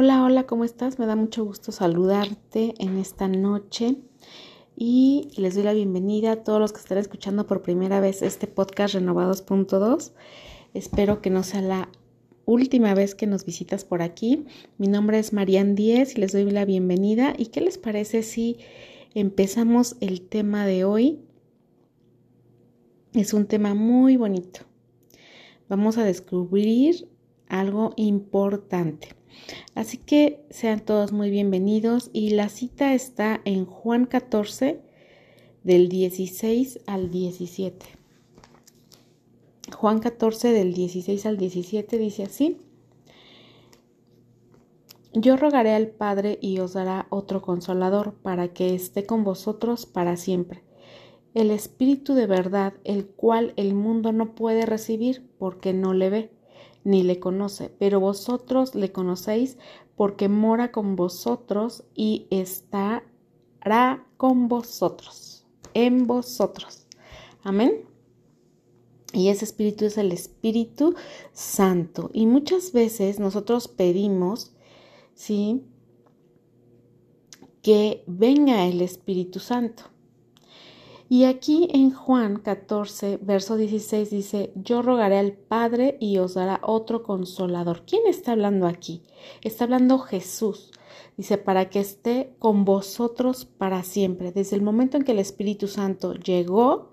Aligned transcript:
Hola, 0.00 0.22
hola, 0.22 0.46
¿cómo 0.46 0.62
estás? 0.62 1.00
Me 1.00 1.06
da 1.06 1.16
mucho 1.16 1.44
gusto 1.44 1.72
saludarte 1.72 2.72
en 2.78 2.98
esta 2.98 3.26
noche 3.26 3.96
y 4.76 5.32
les 5.36 5.56
doy 5.56 5.64
la 5.64 5.72
bienvenida 5.72 6.30
a 6.30 6.44
todos 6.44 6.60
los 6.60 6.72
que 6.72 6.78
están 6.78 6.98
escuchando 6.98 7.48
por 7.48 7.62
primera 7.62 7.98
vez 7.98 8.22
este 8.22 8.46
podcast 8.46 8.94
Renovados.2. 8.94 10.12
Espero 10.72 11.20
que 11.20 11.30
no 11.30 11.42
sea 11.42 11.62
la 11.62 11.88
última 12.44 12.94
vez 12.94 13.16
que 13.16 13.26
nos 13.26 13.44
visitas 13.44 13.84
por 13.84 14.00
aquí. 14.00 14.46
Mi 14.76 14.86
nombre 14.86 15.18
es 15.18 15.32
Marian 15.32 15.74
Díez 15.74 16.16
y 16.16 16.20
les 16.20 16.30
doy 16.30 16.48
la 16.48 16.64
bienvenida. 16.64 17.34
¿Y 17.36 17.46
qué 17.46 17.60
les 17.60 17.76
parece 17.76 18.22
si 18.22 18.58
empezamos 19.14 19.96
el 19.98 20.20
tema 20.20 20.64
de 20.64 20.84
hoy? 20.84 21.24
Es 23.14 23.34
un 23.34 23.46
tema 23.46 23.74
muy 23.74 24.16
bonito. 24.16 24.60
Vamos 25.68 25.98
a 25.98 26.04
descubrir 26.04 27.08
algo 27.48 27.94
importante. 27.96 29.17
Así 29.74 29.98
que 29.98 30.44
sean 30.50 30.80
todos 30.80 31.12
muy 31.12 31.30
bienvenidos 31.30 32.10
y 32.12 32.30
la 32.30 32.48
cita 32.48 32.94
está 32.94 33.40
en 33.44 33.64
Juan 33.66 34.06
14 34.06 34.80
del 35.64 35.88
16 35.88 36.80
al 36.86 37.10
17. 37.10 37.86
Juan 39.76 39.98
14 40.00 40.52
del 40.52 40.74
16 40.74 41.26
al 41.26 41.36
17 41.36 41.98
dice 41.98 42.22
así. 42.24 42.58
Yo 45.14 45.36
rogaré 45.36 45.74
al 45.74 45.88
Padre 45.88 46.38
y 46.40 46.58
os 46.60 46.74
dará 46.74 47.06
otro 47.10 47.42
consolador 47.42 48.14
para 48.14 48.52
que 48.52 48.74
esté 48.74 49.06
con 49.06 49.24
vosotros 49.24 49.86
para 49.86 50.16
siempre. 50.16 50.62
El 51.34 51.50
Espíritu 51.50 52.14
de 52.14 52.26
verdad, 52.26 52.74
el 52.84 53.06
cual 53.06 53.52
el 53.56 53.74
mundo 53.74 54.12
no 54.12 54.34
puede 54.34 54.66
recibir 54.66 55.28
porque 55.38 55.72
no 55.72 55.94
le 55.94 56.10
ve 56.10 56.37
ni 56.88 57.02
le 57.02 57.20
conoce, 57.20 57.68
pero 57.78 58.00
vosotros 58.00 58.74
le 58.74 58.92
conocéis 58.92 59.58
porque 59.94 60.30
mora 60.30 60.72
con 60.72 60.96
vosotros 60.96 61.84
y 61.94 62.26
estará 62.30 64.06
con 64.16 64.48
vosotros, 64.48 65.44
en 65.74 66.06
vosotros. 66.06 66.86
Amén. 67.42 67.84
Y 69.12 69.28
ese 69.28 69.44
espíritu 69.44 69.84
es 69.84 69.98
el 69.98 70.12
Espíritu 70.12 70.94
Santo. 71.32 72.10
Y 72.14 72.26
muchas 72.26 72.72
veces 72.72 73.20
nosotros 73.20 73.68
pedimos, 73.68 74.54
¿sí? 75.14 75.64
Que 77.62 78.02
venga 78.06 78.66
el 78.66 78.80
Espíritu 78.80 79.40
Santo. 79.40 79.84
Y 81.10 81.24
aquí 81.24 81.68
en 81.72 81.90
Juan 81.90 82.36
14, 82.36 83.18
verso 83.22 83.56
16 83.56 84.10
dice, 84.10 84.52
yo 84.54 84.82
rogaré 84.82 85.18
al 85.18 85.32
Padre 85.32 85.96
y 86.00 86.18
os 86.18 86.34
dará 86.34 86.60
otro 86.62 87.02
consolador. 87.02 87.84
¿Quién 87.86 88.06
está 88.06 88.32
hablando 88.32 88.66
aquí? 88.66 89.02
Está 89.40 89.64
hablando 89.64 89.98
Jesús. 89.98 90.70
Dice, 91.16 91.38
para 91.38 91.70
que 91.70 91.80
esté 91.80 92.34
con 92.38 92.66
vosotros 92.66 93.46
para 93.46 93.84
siempre. 93.84 94.32
Desde 94.32 94.56
el 94.56 94.62
momento 94.62 94.98
en 94.98 95.04
que 95.04 95.12
el 95.12 95.18
Espíritu 95.18 95.66
Santo 95.66 96.12
llegó, 96.12 96.90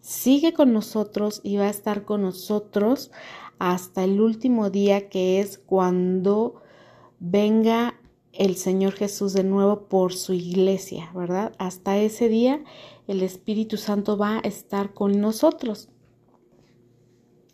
sigue 0.00 0.52
con 0.52 0.72
nosotros 0.72 1.40
y 1.44 1.56
va 1.56 1.66
a 1.66 1.70
estar 1.70 2.04
con 2.04 2.22
nosotros 2.22 3.12
hasta 3.60 4.02
el 4.02 4.20
último 4.20 4.70
día 4.70 5.08
que 5.08 5.38
es 5.38 5.56
cuando 5.58 6.60
venga 7.20 7.94
el 8.32 8.56
Señor 8.56 8.94
Jesús 8.94 9.32
de 9.34 9.44
nuevo 9.44 9.88
por 9.88 10.14
su 10.14 10.32
iglesia, 10.32 11.10
¿verdad? 11.14 11.52
Hasta 11.58 11.98
ese 11.98 12.28
día 12.28 12.64
el 13.06 13.22
Espíritu 13.22 13.76
Santo 13.76 14.16
va 14.16 14.38
a 14.38 14.40
estar 14.40 14.94
con 14.94 15.20
nosotros. 15.20 15.88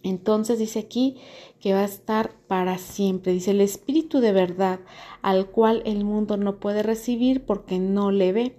Entonces 0.02 0.58
dice 0.58 0.78
aquí 0.78 1.16
que 1.60 1.74
va 1.74 1.80
a 1.80 1.84
estar 1.84 2.32
para 2.46 2.78
siempre. 2.78 3.32
Dice 3.32 3.50
el 3.50 3.60
Espíritu 3.60 4.20
de 4.20 4.32
verdad, 4.32 4.80
al 5.22 5.50
cual 5.50 5.82
el 5.84 6.04
mundo 6.04 6.36
no 6.36 6.60
puede 6.60 6.82
recibir 6.82 7.44
porque 7.44 7.78
no 7.78 8.10
le 8.10 8.32
ve 8.32 8.58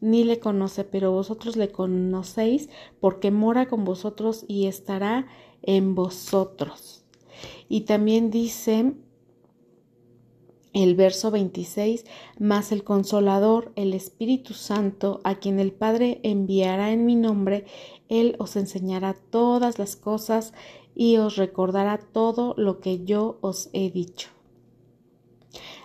ni 0.00 0.24
le 0.24 0.38
conoce, 0.38 0.84
pero 0.84 1.12
vosotros 1.12 1.56
le 1.56 1.70
conocéis 1.70 2.68
porque 3.00 3.30
mora 3.30 3.66
con 3.66 3.84
vosotros 3.84 4.44
y 4.48 4.66
estará 4.66 5.26
en 5.62 5.94
vosotros. 5.94 7.04
Y 7.68 7.82
también 7.82 8.30
dice 8.30 8.94
el 10.72 10.94
verso 10.94 11.30
26, 11.30 12.04
más 12.38 12.72
el 12.72 12.84
consolador, 12.84 13.72
el 13.76 13.94
Espíritu 13.94 14.54
Santo, 14.54 15.20
a 15.24 15.36
quien 15.36 15.58
el 15.58 15.72
Padre 15.72 16.20
enviará 16.22 16.92
en 16.92 17.06
mi 17.06 17.16
nombre, 17.16 17.64
Él 18.08 18.36
os 18.38 18.56
enseñará 18.56 19.14
todas 19.30 19.78
las 19.78 19.96
cosas 19.96 20.52
y 20.94 21.16
os 21.16 21.36
recordará 21.36 21.98
todo 21.98 22.54
lo 22.56 22.80
que 22.80 23.04
yo 23.04 23.38
os 23.40 23.70
he 23.72 23.90
dicho. 23.90 24.28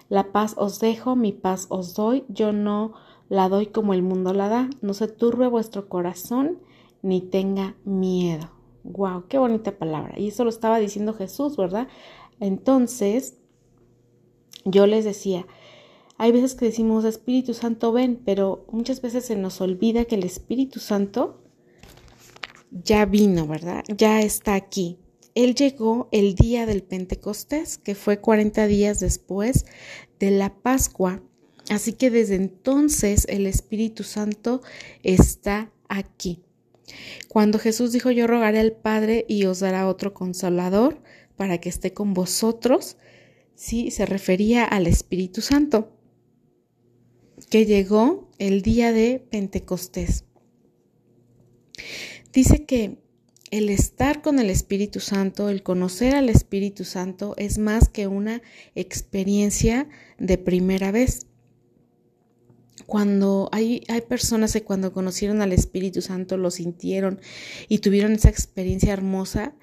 La 0.10 0.32
paz 0.32 0.56
os 0.58 0.80
dejo, 0.80 1.16
mi 1.16 1.32
paz 1.32 1.68
os 1.70 1.96
doy, 1.96 2.26
yo 2.28 2.52
no 2.52 2.94
la 3.30 3.50
doy 3.50 3.68
como 3.68 3.94
el 3.94 4.04
mundo 4.04 4.34
la 4.34 4.50
da, 4.50 4.70
no 4.82 4.94
se 4.94 5.08
turbe 5.08 5.48
vuestro 5.48 5.88
corazón 5.90 6.60
ni 7.02 7.22
tenga 7.22 7.76
miedo. 7.84 8.52
Wow, 8.84 9.26
qué 9.30 9.38
bonita 9.38 9.78
palabra. 9.78 10.20
Y 10.20 10.28
eso 10.28 10.44
lo 10.44 10.50
estaba 10.50 10.78
diciendo 10.78 11.14
Jesús, 11.14 11.56
¿verdad? 11.58 11.88
Entonces, 12.40 13.38
yo 14.66 14.88
les 14.88 15.06
decía, 15.06 15.46
hay 16.18 16.32
veces 16.32 16.56
que 16.56 16.66
decimos 16.66 17.06
Espíritu 17.06 17.54
Santo 17.54 17.92
ven, 17.92 18.22
pero 18.24 18.66
muchas 18.72 19.02
veces 19.02 19.26
se 19.26 19.36
nos 19.36 19.62
olvida 19.62 20.06
que 20.06 20.16
el 20.16 20.24
Espíritu 20.24 20.80
Santo 20.80 21.42
ya 22.72 23.06
vino, 23.06 23.48
¿verdad? 23.48 23.84
Ya 23.96 24.22
está 24.22 24.56
aquí. 24.56 25.00
Él 25.36 25.56
llegó 25.56 26.10
el 26.12 26.36
día 26.36 26.66
del 26.66 26.84
Pentecostés, 26.84 27.78
que 27.78 27.96
fue 27.96 28.20
40 28.20 28.68
días 28.68 29.00
después 29.00 29.66
de 30.20 30.32
la 30.32 30.54
Pascua. 30.54 31.22
Así 31.70 31.94
que 31.94 32.12
desde 32.12 32.36
entonces 32.36 33.26
el 33.30 33.48
Espíritu 33.48 34.04
Santo 34.04 34.62
está 35.02 35.72
aquí. 35.90 36.44
Cuando 37.28 37.58
Jesús 37.58 37.92
dijo, 37.92 38.12
yo 38.12 38.28
rogaré 38.28 38.60
al 38.60 38.74
Padre 38.74 39.26
y 39.28 39.46
os 39.46 39.60
dará 39.60 39.88
otro 39.88 40.14
consolador 40.14 41.02
para 41.36 41.58
que 41.58 41.70
esté 41.70 41.94
con 41.94 42.14
vosotros, 42.14 42.98
sí 43.56 43.92
se 43.92 44.06
refería 44.06 44.64
al 44.66 44.88
Espíritu 44.88 45.42
Santo, 45.42 45.98
que 47.50 47.66
llegó 47.66 48.30
el 48.40 48.62
día 48.62 48.92
de 48.92 49.26
Pentecostés. 49.30 50.26
Dice 52.32 52.66
que 52.66 53.04
el 53.52 53.70
estar 53.70 54.24
con 54.24 54.40
el 54.40 54.50
Espíritu 54.50 55.00
Santo, 55.00 55.50
el 55.50 55.62
conocer 55.62 56.16
al 56.16 56.30
Espíritu 56.30 56.86
Santo 56.86 57.36
es 57.38 57.60
más 57.60 57.88
que 57.88 58.08
una 58.08 58.42
experiencia 58.74 59.88
de 60.18 60.40
primera 60.40 60.92
vez. 60.92 61.28
Cuando 62.88 63.50
hay, 63.52 63.84
hay 63.88 64.02
personas 64.02 64.54
que 64.54 64.64
cuando 64.64 64.92
conocieron 64.92 65.44
al 65.44 65.54
Espíritu 65.54 66.02
Santo 66.02 66.38
lo 66.38 66.50
sintieron 66.50 67.22
y 67.70 67.78
tuvieron 67.78 68.14
esa 68.14 68.30
experiencia 68.30 68.92
hermosa, 68.92 69.54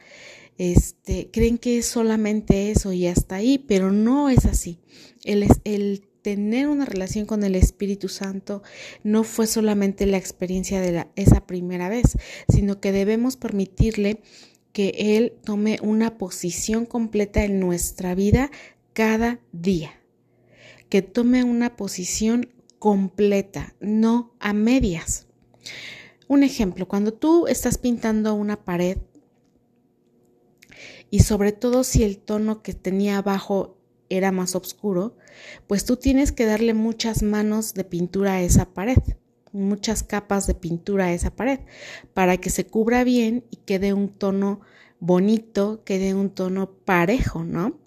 este, 0.60 1.30
creen 1.32 1.56
que 1.56 1.78
es 1.78 1.86
solamente 1.86 2.70
eso 2.70 2.92
y 2.92 3.06
hasta 3.06 3.36
ahí, 3.36 3.56
pero 3.56 3.90
no 3.90 4.28
es 4.28 4.44
así. 4.44 4.78
El, 5.24 5.46
el 5.64 6.02
tener 6.20 6.68
una 6.68 6.84
relación 6.84 7.24
con 7.24 7.44
el 7.44 7.54
Espíritu 7.54 8.10
Santo 8.10 8.62
no 9.02 9.24
fue 9.24 9.46
solamente 9.46 10.04
la 10.04 10.18
experiencia 10.18 10.82
de 10.82 11.06
esa 11.16 11.46
primera 11.46 11.88
vez, 11.88 12.18
sino 12.50 12.78
que 12.78 12.92
debemos 12.92 13.38
permitirle 13.38 14.20
que 14.74 15.16
Él 15.16 15.32
tome 15.42 15.78
una 15.80 16.18
posición 16.18 16.84
completa 16.84 17.42
en 17.42 17.58
nuestra 17.58 18.14
vida 18.14 18.50
cada 18.92 19.40
día, 19.52 19.98
que 20.90 21.00
tome 21.00 21.42
una 21.42 21.74
posición 21.74 22.50
completa, 22.78 23.74
no 23.80 24.34
a 24.40 24.52
medias. 24.52 25.26
Un 26.28 26.42
ejemplo, 26.42 26.86
cuando 26.86 27.14
tú 27.14 27.46
estás 27.46 27.78
pintando 27.78 28.34
una 28.34 28.62
pared, 28.62 28.98
y 31.10 31.20
sobre 31.20 31.52
todo 31.52 31.84
si 31.84 32.04
el 32.04 32.18
tono 32.18 32.62
que 32.62 32.74
tenía 32.74 33.18
abajo 33.18 33.76
era 34.08 34.32
más 34.32 34.54
oscuro, 34.54 35.16
pues 35.66 35.84
tú 35.84 35.96
tienes 35.96 36.32
que 36.32 36.46
darle 36.46 36.74
muchas 36.74 37.22
manos 37.22 37.74
de 37.74 37.84
pintura 37.84 38.34
a 38.34 38.42
esa 38.42 38.72
pared, 38.72 38.98
muchas 39.52 40.02
capas 40.02 40.46
de 40.46 40.54
pintura 40.54 41.06
a 41.06 41.12
esa 41.12 41.34
pared, 41.34 41.60
para 42.14 42.36
que 42.36 42.50
se 42.50 42.66
cubra 42.66 43.04
bien 43.04 43.44
y 43.50 43.56
quede 43.56 43.92
un 43.92 44.08
tono 44.08 44.60
bonito, 44.98 45.82
quede 45.84 46.14
un 46.14 46.30
tono 46.30 46.70
parejo, 46.84 47.44
¿no? 47.44 47.78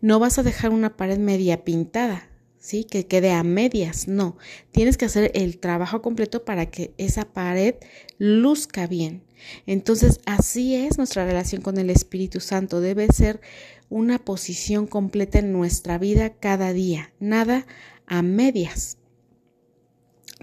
No 0.00 0.18
vas 0.18 0.38
a 0.38 0.42
dejar 0.42 0.70
una 0.70 0.96
pared 0.96 1.18
media 1.18 1.64
pintada, 1.64 2.27
¿sí? 2.58 2.84
Que 2.84 3.06
quede 3.06 3.32
a 3.32 3.42
medias, 3.42 4.08
no. 4.08 4.36
Tienes 4.72 4.96
que 4.96 5.04
hacer 5.04 5.30
el 5.34 5.58
trabajo 5.58 6.02
completo 6.02 6.44
para 6.44 6.66
que 6.66 6.92
esa 6.98 7.24
pared 7.32 7.76
luzca 8.18 8.86
bien. 8.86 9.22
Entonces, 9.66 10.20
así 10.26 10.74
es 10.74 10.98
nuestra 10.98 11.24
relación 11.24 11.62
con 11.62 11.78
el 11.78 11.90
Espíritu 11.90 12.40
Santo. 12.40 12.80
Debe 12.80 13.06
ser 13.08 13.40
una 13.88 14.18
posición 14.18 14.86
completa 14.86 15.38
en 15.38 15.52
nuestra 15.52 15.98
vida 15.98 16.30
cada 16.30 16.72
día, 16.72 17.12
nada 17.20 17.66
a 18.06 18.22
medias. 18.22 18.98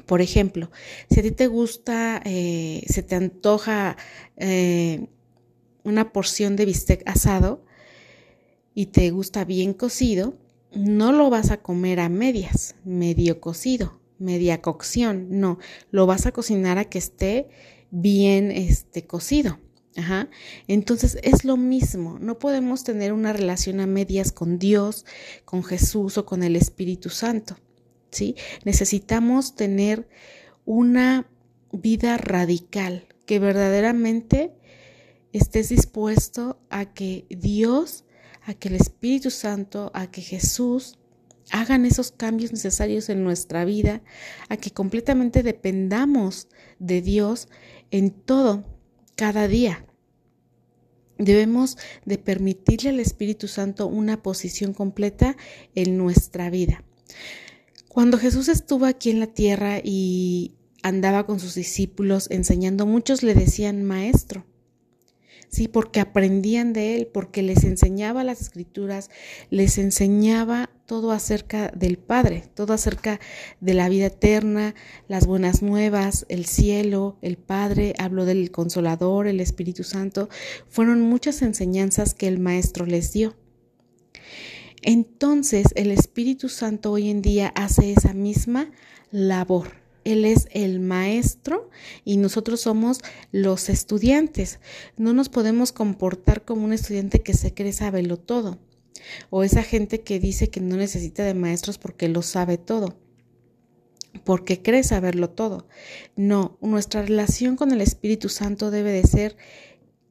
Por 0.06 0.22
ejemplo, 0.22 0.72
si 1.10 1.20
a 1.20 1.24
ti 1.24 1.32
te 1.32 1.48
gusta, 1.48 2.22
eh, 2.26 2.84
se 2.88 3.02
te 3.02 3.16
antoja 3.16 3.98
eh, 4.38 5.08
una 5.84 6.12
porción 6.12 6.56
de 6.56 6.66
bistec 6.66 7.08
asado 7.08 7.64
y 8.74 8.88
te 8.88 9.10
gusta 9.12 9.46
bien 9.46 9.74
cocido, 9.74 10.38
no 10.76 11.12
lo 11.12 11.30
vas 11.30 11.52
a 11.52 11.58
comer 11.62 12.00
a 12.00 12.10
medias, 12.10 12.76
medio 12.84 13.40
cocido, 13.42 14.00
media 14.20 14.62
cocción, 14.62 15.28
no, 15.40 15.58
lo 15.92 16.06
vas 16.06 16.26
a 16.26 16.32
cocinar 16.32 16.78
a 16.78 16.86
que 16.86 16.98
esté 16.98 17.50
bien 17.92 18.52
este 18.52 19.06
cocido. 19.06 19.60
Ajá. 19.98 20.30
Entonces 20.68 21.18
es 21.24 21.46
lo 21.46 21.56
mismo, 21.56 22.20
no 22.20 22.38
podemos 22.38 22.84
tener 22.84 23.14
una 23.14 23.32
relación 23.32 23.80
a 23.80 23.88
medias 23.88 24.34
con 24.34 24.60
Dios, 24.60 25.06
con 25.46 25.64
Jesús 25.64 26.18
o 26.18 26.26
con 26.26 26.44
el 26.44 26.58
Espíritu 26.58 27.10
Santo. 27.10 27.56
¿sí? 28.12 28.36
Necesitamos 28.64 29.56
tener 29.56 30.08
una 30.66 31.30
vida 31.72 32.18
radical, 32.18 33.08
que 33.26 33.40
verdaderamente 33.40 34.54
estés 35.34 35.70
dispuesto 35.70 36.60
a 36.70 36.94
que 36.94 37.26
Dios, 37.30 38.05
a 38.46 38.54
que 38.54 38.70
el 38.70 38.76
Espíritu 38.76 39.32
Santo, 39.32 39.92
a 39.94 40.12
que 40.12 40.22
Jesús 40.22 40.98
hagan 41.52 41.86
esos 41.86 42.12
cambios 42.12 42.52
necesarios 42.52 43.10
en 43.10 43.24
nuestra 43.24 43.66
vida, 43.66 44.02
a 44.50 44.58
que 44.58 44.72
completamente 44.72 45.44
dependamos 45.44 46.48
de 46.80 47.02
Dios 47.02 47.48
en 47.92 48.12
todo 48.12 48.64
cada 49.16 49.48
día. 49.48 49.86
Debemos 51.18 51.78
de 52.06 52.18
permitirle 52.18 52.90
al 52.90 53.00
Espíritu 53.00 53.48
Santo 53.48 53.88
una 53.88 54.22
posición 54.22 54.74
completa 54.74 55.38
en 55.74 55.98
nuestra 55.98 56.50
vida. 56.50 56.84
Cuando 57.88 58.18
Jesús 58.18 58.50
estuvo 58.50 58.86
aquí 58.86 59.10
en 59.10 59.22
la 59.22 59.28
tierra 59.28 59.80
y 59.82 60.56
andaba 60.84 61.26
con 61.26 61.40
sus 61.40 61.56
discípulos 61.56 62.28
enseñando, 62.30 62.86
muchos 62.86 63.24
le 63.24 63.34
decían 63.34 63.84
maestro. 63.84 64.46
Sí, 65.50 65.68
porque 65.68 66.00
aprendían 66.00 66.74
de 66.74 66.96
él, 66.96 67.08
porque 67.08 67.42
les 67.42 67.64
enseñaba 67.64 68.24
las 68.24 68.42
escrituras, 68.42 69.10
les 69.50 69.78
enseñaba 69.78 70.70
todo 70.86 71.12
acerca 71.12 71.70
del 71.70 71.98
Padre, 71.98 72.44
todo 72.54 72.74
acerca 72.74 73.20
de 73.60 73.74
la 73.74 73.90
vida 73.90 74.08
eterna, 74.08 74.76
las 75.08 75.26
buenas 75.26 75.62
nuevas, 75.62 76.26
el 76.30 76.46
cielo, 76.46 77.18
el 77.22 77.38
Padre, 77.38 77.94
habló 77.98 78.26
del 78.26 78.52
Consolador, 78.52 79.28
el 79.28 79.40
Espíritu 79.40 79.84
Santo, 79.84 80.30
fueron 80.70 81.02
muchas 81.02 81.42
enseñanzas 81.42 82.14
que 82.14 82.28
el 82.28 82.40
Maestro 82.40 82.86
les 82.86 83.14
dio. 83.14 83.36
Entonces 84.82 85.68
el 85.76 85.92
Espíritu 85.92 86.48
Santo 86.48 86.92
hoy 86.92 87.10
en 87.10 87.22
día 87.24 87.52
hace 87.56 87.92
esa 87.92 88.14
misma 88.14 88.72
labor. 89.10 89.85
Él 90.06 90.24
es 90.24 90.48
el 90.52 90.80
maestro 90.80 91.70
y 92.06 92.18
nosotros 92.18 92.62
somos 92.62 93.02
los 93.34 93.68
estudiantes. 93.68 94.60
No 94.96 95.12
nos 95.12 95.28
podemos 95.28 95.74
comportar 95.74 96.46
como 96.46 96.64
un 96.64 96.72
estudiante 96.72 97.22
que 97.22 97.34
se 97.34 97.54
cree 97.54 97.74
saberlo 97.74 98.18
todo 98.18 98.58
o 99.30 99.44
esa 99.44 99.64
gente 99.64 100.02
que 100.02 100.20
dice 100.20 100.50
que 100.50 100.62
no 100.62 100.78
necesita 100.78 101.24
de 101.24 101.34
maestros 101.34 101.78
porque 101.78 102.10
lo 102.10 102.22
sabe 102.22 102.58
todo, 102.58 102.98
porque 104.24 104.62
cree 104.62 104.84
saberlo 104.84 105.30
todo. 105.30 105.68
No, 106.16 106.58
nuestra 106.62 107.02
relación 107.02 107.56
con 107.56 107.72
el 107.72 107.82
Espíritu 107.82 108.30
Santo 108.30 108.72
debe 108.72 108.92
de 108.92 109.04
ser 109.04 109.38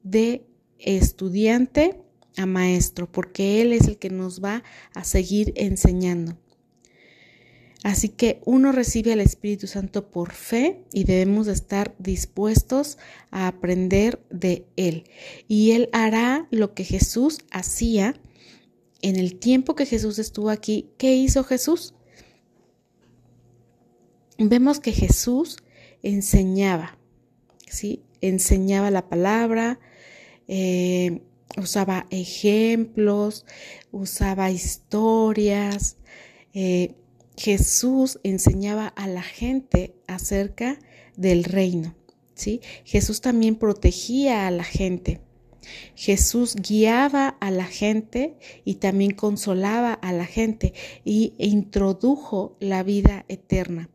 de 0.02 0.46
estudiante 0.78 2.00
a 2.36 2.46
maestro, 2.46 3.10
porque 3.10 3.62
Él 3.62 3.72
es 3.72 3.86
el 3.86 3.96
que 3.96 4.10
nos 4.10 4.42
va 4.42 4.64
a 4.94 5.04
seguir 5.04 5.52
enseñando. 5.56 6.36
Así 7.84 8.08
que 8.08 8.40
uno 8.46 8.72
recibe 8.72 9.12
al 9.12 9.20
Espíritu 9.20 9.66
Santo 9.66 10.10
por 10.10 10.32
fe 10.32 10.80
y 10.90 11.04
debemos 11.04 11.44
de 11.44 11.52
estar 11.52 11.94
dispuestos 11.98 12.96
a 13.30 13.46
aprender 13.46 14.24
de 14.30 14.64
Él. 14.76 15.04
Y 15.48 15.72
Él 15.72 15.90
hará 15.92 16.48
lo 16.50 16.72
que 16.72 16.84
Jesús 16.84 17.40
hacía 17.50 18.14
en 19.02 19.16
el 19.16 19.38
tiempo 19.38 19.74
que 19.74 19.84
Jesús 19.84 20.18
estuvo 20.18 20.48
aquí, 20.48 20.88
¿qué 20.96 21.14
hizo 21.14 21.44
Jesús? 21.44 21.92
Vemos 24.38 24.80
que 24.80 24.92
Jesús 24.92 25.58
enseñaba, 26.02 26.96
¿sí? 27.68 28.02
Enseñaba 28.22 28.90
la 28.90 29.10
palabra, 29.10 29.78
eh, 30.48 31.20
usaba 31.58 32.06
ejemplos, 32.08 33.44
usaba 33.92 34.50
historias. 34.50 35.98
Eh, 36.54 36.94
Jesús 37.36 38.20
enseñaba 38.22 38.88
a 38.88 39.06
la 39.06 39.22
gente 39.22 39.94
acerca 40.06 40.78
del 41.16 41.44
reino, 41.44 41.94
¿sí? 42.34 42.60
Jesús 42.84 43.20
también 43.20 43.56
protegía 43.56 44.46
a 44.46 44.50
la 44.50 44.64
gente. 44.64 45.20
Jesús 45.94 46.56
guiaba 46.56 47.28
a 47.28 47.50
la 47.50 47.64
gente 47.64 48.36
y 48.64 48.76
también 48.76 49.12
consolaba 49.12 49.94
a 49.94 50.12
la 50.12 50.26
gente 50.26 50.74
y 51.04 51.34
introdujo 51.38 52.56
la 52.60 52.82
vida 52.82 53.24
eterna. 53.28 53.88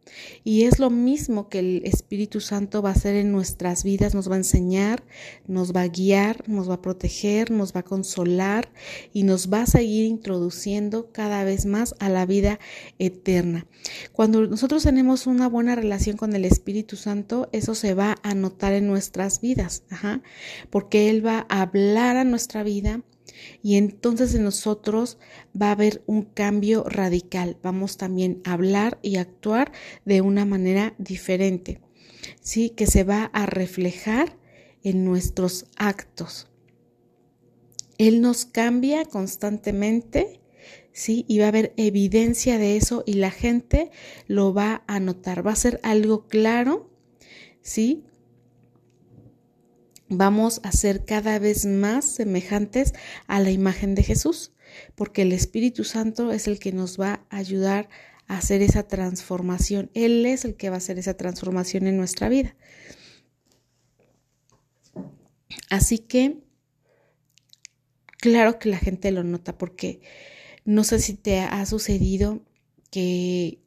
Y 0.44 0.63
es 0.63 0.79
lo 0.79 0.89
mismo 0.89 1.50
que 1.50 1.59
el 1.59 1.81
Espíritu 1.85 2.41
Santo 2.41 2.81
va 2.81 2.89
a 2.89 2.94
hacer 2.94 3.15
en 3.15 3.31
nuestras 3.31 3.83
vidas, 3.83 4.15
nos 4.15 4.29
va 4.29 4.35
a 4.35 4.39
enseñar, 4.39 5.03
nos 5.47 5.73
va 5.73 5.81
a 5.81 5.88
guiar, 5.88 6.47
nos 6.47 6.69
va 6.69 6.75
a 6.75 6.81
proteger, 6.81 7.51
nos 7.51 7.75
va 7.75 7.81
a 7.81 7.83
consolar 7.83 8.71
y 9.13 9.23
nos 9.23 9.51
va 9.51 9.61
a 9.61 9.65
seguir 9.65 10.06
introduciendo 10.06 11.11
cada 11.11 11.44
vez 11.44 11.65
más 11.65 11.95
a 12.00 12.09
la 12.09 12.25
vida 12.25 12.59
eterna. 12.97 13.65
Cuando 14.11 14.47
nosotros 14.47 14.83
tenemos 14.83 15.27
una 15.27 15.47
buena 15.47 15.75
relación 15.75 16.17
con 16.17 16.35
el 16.35 16.45
Espíritu 16.45 16.95
Santo, 16.95 17.50
eso 17.51 17.75
se 17.75 17.94
va 17.94 18.17
a 18.23 18.33
notar 18.33 18.73
en 18.73 18.88
nuestras 18.88 19.41
vidas, 19.41 19.83
porque 20.69 21.09
Él 21.09 21.25
va 21.25 21.45
a 21.50 21.62
hablar 21.62 22.17
a 22.17 22.23
nuestra 22.23 22.63
vida 22.63 23.01
y 23.62 23.75
entonces 23.75 24.33
en 24.36 24.44
nosotros 24.44 25.18
va 25.59 25.68
a 25.68 25.71
haber 25.74 26.03
un 26.06 26.24
cambio 26.24 26.83
radical. 26.83 27.57
Vamos 27.62 27.97
también 27.97 28.41
a 28.45 28.53
hablar 28.53 29.00
y 29.01 29.18
actuar 29.18 29.71
de 30.06 30.21
una 30.21 30.45
manera 30.45 30.95
diferente, 30.97 31.81
¿sí? 32.41 32.69
Que 32.71 32.88
se 32.88 33.03
va 33.03 33.25
a 33.25 33.45
reflejar 33.45 34.38
en 34.83 35.06
nuestros 35.06 35.65
actos. 35.75 36.47
Él 37.97 38.21
nos 38.21 38.45
cambia 38.45 39.03
constantemente, 39.06 40.39
¿sí? 40.94 41.25
Y 41.27 41.39
va 41.39 41.45
a 41.45 41.50
haber 41.50 41.74
evidencia 41.75 42.57
de 42.57 42.77
eso 42.77 43.03
y 43.06 43.13
la 43.13 43.31
gente 43.31 43.91
lo 44.27 44.53
va 44.53 44.83
a 44.88 45.00
notar. 45.00 45.45
Va 45.45 45.51
a 45.51 45.57
ser 45.57 45.80
algo 45.83 46.27
claro, 46.27 46.89
¿sí? 47.62 48.06
Vamos 50.09 50.59
a 50.63 50.71
ser 50.71 51.06
cada 51.06 51.39
vez 51.39 51.65
más 51.65 52.06
semejantes 52.06 52.94
a 53.27 53.39
la 53.39 53.51
imagen 53.51 53.95
de 53.95 54.03
Jesús, 54.03 54.51
porque 54.95 55.21
el 55.21 55.31
Espíritu 55.31 55.83
Santo 55.83 56.31
es 56.31 56.47
el 56.47 56.59
que 56.59 56.71
nos 56.71 57.00
va 57.00 57.25
a 57.29 57.38
ayudar 57.38 57.89
a 58.27 58.38
hacer 58.38 58.62
esa 58.62 58.88
transformación. 58.88 59.89
Él 59.93 60.25
es 60.25 60.45
el 60.45 60.55
que 60.55 60.69
va 60.69 60.75
a 60.75 60.79
hacer 60.79 61.00
esa 61.00 61.15
transformación 61.15 61.88
en 61.88 61.98
nuestra 61.98 62.27
vida. 62.27 62.55
Así 65.69 66.00
que, 66.00 66.39
claro 68.17 68.60
que 68.60 68.69
la 68.69 68.77
gente 68.77 69.12
lo 69.12 69.24
nota, 69.24 69.57
porque 69.57 70.01
no 70.65 70.84
sé 70.84 71.00
si 71.00 71.13
te 71.13 71.39
ha 71.41 71.65
sucedido 71.65 72.41
que 72.91 73.60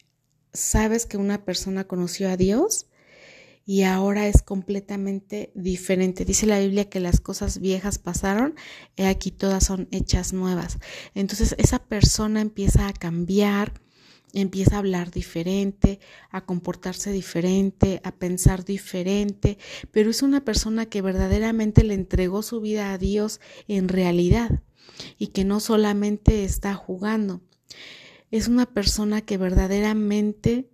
sabes 0.52 1.06
que 1.06 1.16
una 1.16 1.44
persona 1.44 1.84
conoció 1.84 2.28
a 2.28 2.36
Dios 2.36 2.86
y 3.64 3.82
ahora 3.82 4.26
es 4.26 4.42
completamente 4.42 5.52
diferente. 5.54 6.24
Dice 6.24 6.46
la 6.46 6.58
Biblia 6.58 6.88
que 6.88 7.00
las 7.00 7.20
cosas 7.20 7.60
viejas 7.60 7.98
pasaron 7.98 8.54
y 8.96 9.02
aquí 9.02 9.30
todas 9.30 9.64
son 9.64 9.88
hechas 9.92 10.32
nuevas. 10.32 10.78
Entonces 11.14 11.54
esa 11.58 11.78
persona 11.78 12.40
empieza 12.40 12.88
a 12.88 12.92
cambiar, 12.92 13.80
empieza 14.32 14.76
a 14.76 14.78
hablar 14.78 15.10
diferente, 15.10 16.00
a 16.30 16.44
comportarse 16.44 17.12
diferente, 17.12 18.00
a 18.04 18.12
pensar 18.12 18.64
diferente, 18.64 19.58
pero 19.90 20.10
es 20.10 20.22
una 20.22 20.44
persona 20.44 20.86
que 20.86 21.02
verdaderamente 21.02 21.84
le 21.84 21.94
entregó 21.94 22.42
su 22.42 22.60
vida 22.60 22.92
a 22.92 22.98
Dios 22.98 23.40
en 23.68 23.88
realidad 23.88 24.62
y 25.18 25.28
que 25.28 25.44
no 25.44 25.60
solamente 25.60 26.44
está 26.44 26.74
jugando. 26.74 27.42
Es 28.30 28.48
una 28.48 28.66
persona 28.66 29.20
que 29.20 29.36
verdaderamente 29.36 30.71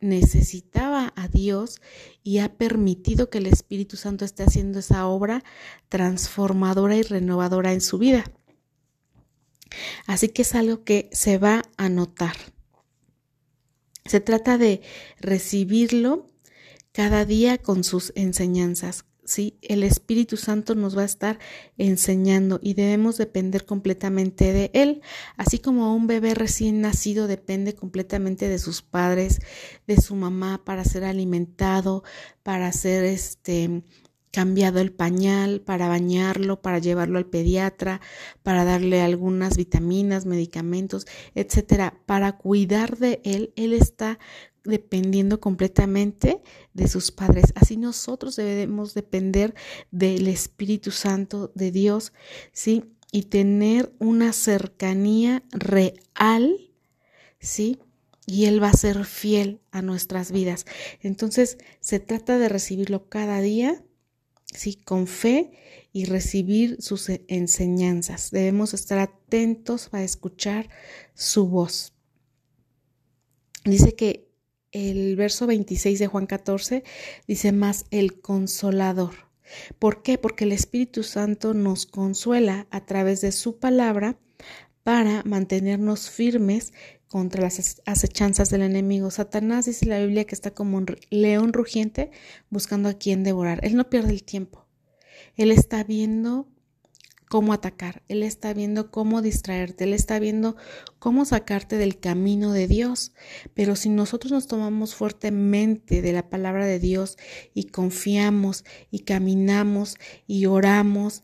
necesitaba 0.00 1.12
a 1.16 1.28
Dios 1.28 1.80
y 2.22 2.38
ha 2.38 2.56
permitido 2.56 3.30
que 3.30 3.38
el 3.38 3.46
Espíritu 3.46 3.96
Santo 3.96 4.24
esté 4.24 4.42
haciendo 4.42 4.78
esa 4.78 5.06
obra 5.06 5.42
transformadora 5.88 6.96
y 6.96 7.02
renovadora 7.02 7.72
en 7.72 7.80
su 7.80 7.98
vida. 7.98 8.24
Así 10.06 10.28
que 10.28 10.42
es 10.42 10.54
algo 10.54 10.84
que 10.84 11.08
se 11.12 11.38
va 11.38 11.62
a 11.76 11.88
notar. 11.88 12.36
Se 14.04 14.20
trata 14.20 14.56
de 14.56 14.80
recibirlo 15.20 16.26
cada 16.92 17.24
día 17.24 17.58
con 17.58 17.84
sus 17.84 18.12
enseñanzas, 18.16 19.04
¿sí? 19.28 19.58
El 19.62 19.82
Espíritu 19.84 20.36
Santo 20.36 20.74
nos 20.74 20.96
va 20.96 21.02
a 21.02 21.06
estar 21.06 21.38
enseñando 21.76 22.58
y 22.62 22.74
debemos 22.74 23.18
depender 23.18 23.66
completamente 23.66 24.52
de 24.52 24.70
Él, 24.72 25.02
así 25.36 25.58
como 25.58 25.94
un 25.94 26.06
bebé 26.06 26.34
recién 26.34 26.80
nacido 26.80 27.26
depende 27.26 27.74
completamente 27.74 28.48
de 28.48 28.58
sus 28.58 28.82
padres, 28.82 29.40
de 29.86 30.00
su 30.00 30.16
mamá 30.16 30.64
para 30.64 30.84
ser 30.84 31.04
alimentado, 31.04 32.02
para 32.42 32.72
ser 32.72 33.04
este 33.04 33.82
cambiado 34.30 34.80
el 34.80 34.92
pañal, 34.92 35.60
para 35.60 35.88
bañarlo, 35.88 36.60
para 36.60 36.78
llevarlo 36.78 37.18
al 37.18 37.26
pediatra, 37.26 38.00
para 38.42 38.64
darle 38.64 39.00
algunas 39.00 39.56
vitaminas, 39.56 40.26
medicamentos, 40.26 41.06
etcétera, 41.34 41.98
para 42.06 42.32
cuidar 42.36 42.98
de 42.98 43.20
él, 43.24 43.52
él 43.56 43.72
está 43.72 44.18
dependiendo 44.68 45.40
completamente 45.40 46.42
de 46.74 46.88
sus 46.88 47.10
padres. 47.10 47.46
Así 47.54 47.76
nosotros 47.76 48.36
debemos 48.36 48.94
depender 48.94 49.54
del 49.90 50.28
Espíritu 50.28 50.90
Santo 50.90 51.50
de 51.54 51.70
Dios, 51.70 52.12
¿sí? 52.52 52.84
Y 53.10 53.22
tener 53.24 53.92
una 53.98 54.32
cercanía 54.32 55.42
real, 55.50 56.70
¿sí? 57.40 57.78
Y 58.26 58.44
Él 58.44 58.62
va 58.62 58.68
a 58.68 58.74
ser 58.74 59.06
fiel 59.06 59.60
a 59.70 59.80
nuestras 59.80 60.30
vidas. 60.30 60.66
Entonces, 61.00 61.56
se 61.80 61.98
trata 61.98 62.38
de 62.38 62.50
recibirlo 62.50 63.08
cada 63.08 63.40
día 63.40 63.82
¿sí? 64.52 64.76
con 64.76 65.06
fe 65.06 65.52
y 65.92 66.04
recibir 66.04 66.76
sus 66.82 67.08
e, 67.08 67.24
enseñanzas. 67.28 68.30
Debemos 68.30 68.74
estar 68.74 68.98
atentos 68.98 69.88
a 69.92 70.02
escuchar 70.02 70.68
su 71.14 71.48
voz. 71.48 71.94
Dice 73.64 73.94
que 73.94 74.27
el 74.72 75.16
verso 75.16 75.46
26 75.46 75.98
de 75.98 76.06
Juan 76.06 76.26
14 76.26 76.84
dice 77.26 77.52
más 77.52 77.86
el 77.90 78.20
consolador. 78.20 79.28
¿Por 79.78 80.02
qué? 80.02 80.18
Porque 80.18 80.44
el 80.44 80.52
Espíritu 80.52 81.02
Santo 81.02 81.54
nos 81.54 81.86
consuela 81.86 82.66
a 82.70 82.84
través 82.84 83.20
de 83.20 83.32
su 83.32 83.58
palabra 83.58 84.18
para 84.82 85.22
mantenernos 85.24 86.10
firmes 86.10 86.72
contra 87.08 87.42
las 87.42 87.80
acechanzas 87.86 88.50
del 88.50 88.62
enemigo. 88.62 89.10
Satanás 89.10 89.66
dice 89.66 89.86
la 89.86 89.98
Biblia 89.98 90.24
que 90.24 90.34
está 90.34 90.50
como 90.50 90.76
un 90.76 90.86
león 91.10 91.52
rugiente 91.52 92.10
buscando 92.50 92.88
a 92.88 92.94
quien 92.94 93.24
devorar. 93.24 93.60
Él 93.62 93.76
no 93.76 93.88
pierde 93.88 94.12
el 94.12 94.22
tiempo. 94.22 94.66
Él 95.36 95.50
está 95.50 95.84
viendo 95.84 96.48
cómo 97.28 97.52
atacar, 97.52 98.02
Él 98.08 98.22
está 98.22 98.52
viendo 98.54 98.90
cómo 98.90 99.22
distraerte, 99.22 99.84
Él 99.84 99.92
está 99.92 100.18
viendo 100.18 100.56
cómo 100.98 101.24
sacarte 101.24 101.76
del 101.76 101.98
camino 101.98 102.52
de 102.52 102.66
Dios. 102.66 103.12
Pero 103.54 103.76
si 103.76 103.88
nosotros 103.88 104.32
nos 104.32 104.46
tomamos 104.46 104.94
fuertemente 104.94 106.02
de 106.02 106.12
la 106.12 106.28
palabra 106.28 106.66
de 106.66 106.78
Dios 106.78 107.18
y 107.54 107.64
confiamos 107.64 108.64
y 108.90 109.00
caminamos 109.00 109.96
y 110.26 110.46
oramos 110.46 111.22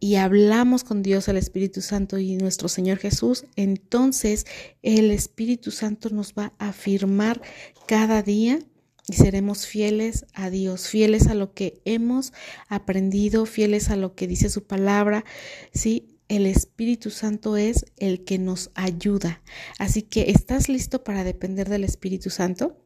y 0.00 0.14
hablamos 0.14 0.84
con 0.84 1.02
Dios, 1.02 1.26
el 1.28 1.36
Espíritu 1.36 1.80
Santo 1.80 2.18
y 2.18 2.36
nuestro 2.36 2.68
Señor 2.68 2.98
Jesús, 2.98 3.46
entonces 3.56 4.46
el 4.82 5.10
Espíritu 5.10 5.72
Santo 5.72 6.10
nos 6.10 6.34
va 6.34 6.52
a 6.58 6.68
afirmar 6.68 7.42
cada 7.86 8.22
día 8.22 8.60
y 9.08 9.14
seremos 9.14 9.66
fieles 9.66 10.26
a 10.34 10.50
Dios, 10.50 10.88
fieles 10.88 11.28
a 11.28 11.34
lo 11.34 11.54
que 11.54 11.80
hemos 11.84 12.32
aprendido, 12.68 13.46
fieles 13.46 13.88
a 13.90 13.96
lo 13.96 14.14
que 14.14 14.26
dice 14.26 14.50
su 14.50 14.66
palabra, 14.66 15.24
¿sí? 15.72 16.18
El 16.28 16.44
Espíritu 16.44 17.10
Santo 17.10 17.56
es 17.56 17.86
el 17.96 18.24
que 18.24 18.38
nos 18.38 18.70
ayuda. 18.74 19.42
Así 19.78 20.02
que, 20.02 20.30
¿estás 20.30 20.68
listo 20.68 21.02
para 21.02 21.24
depender 21.24 21.70
del 21.70 21.84
Espíritu 21.84 22.28
Santo? 22.28 22.76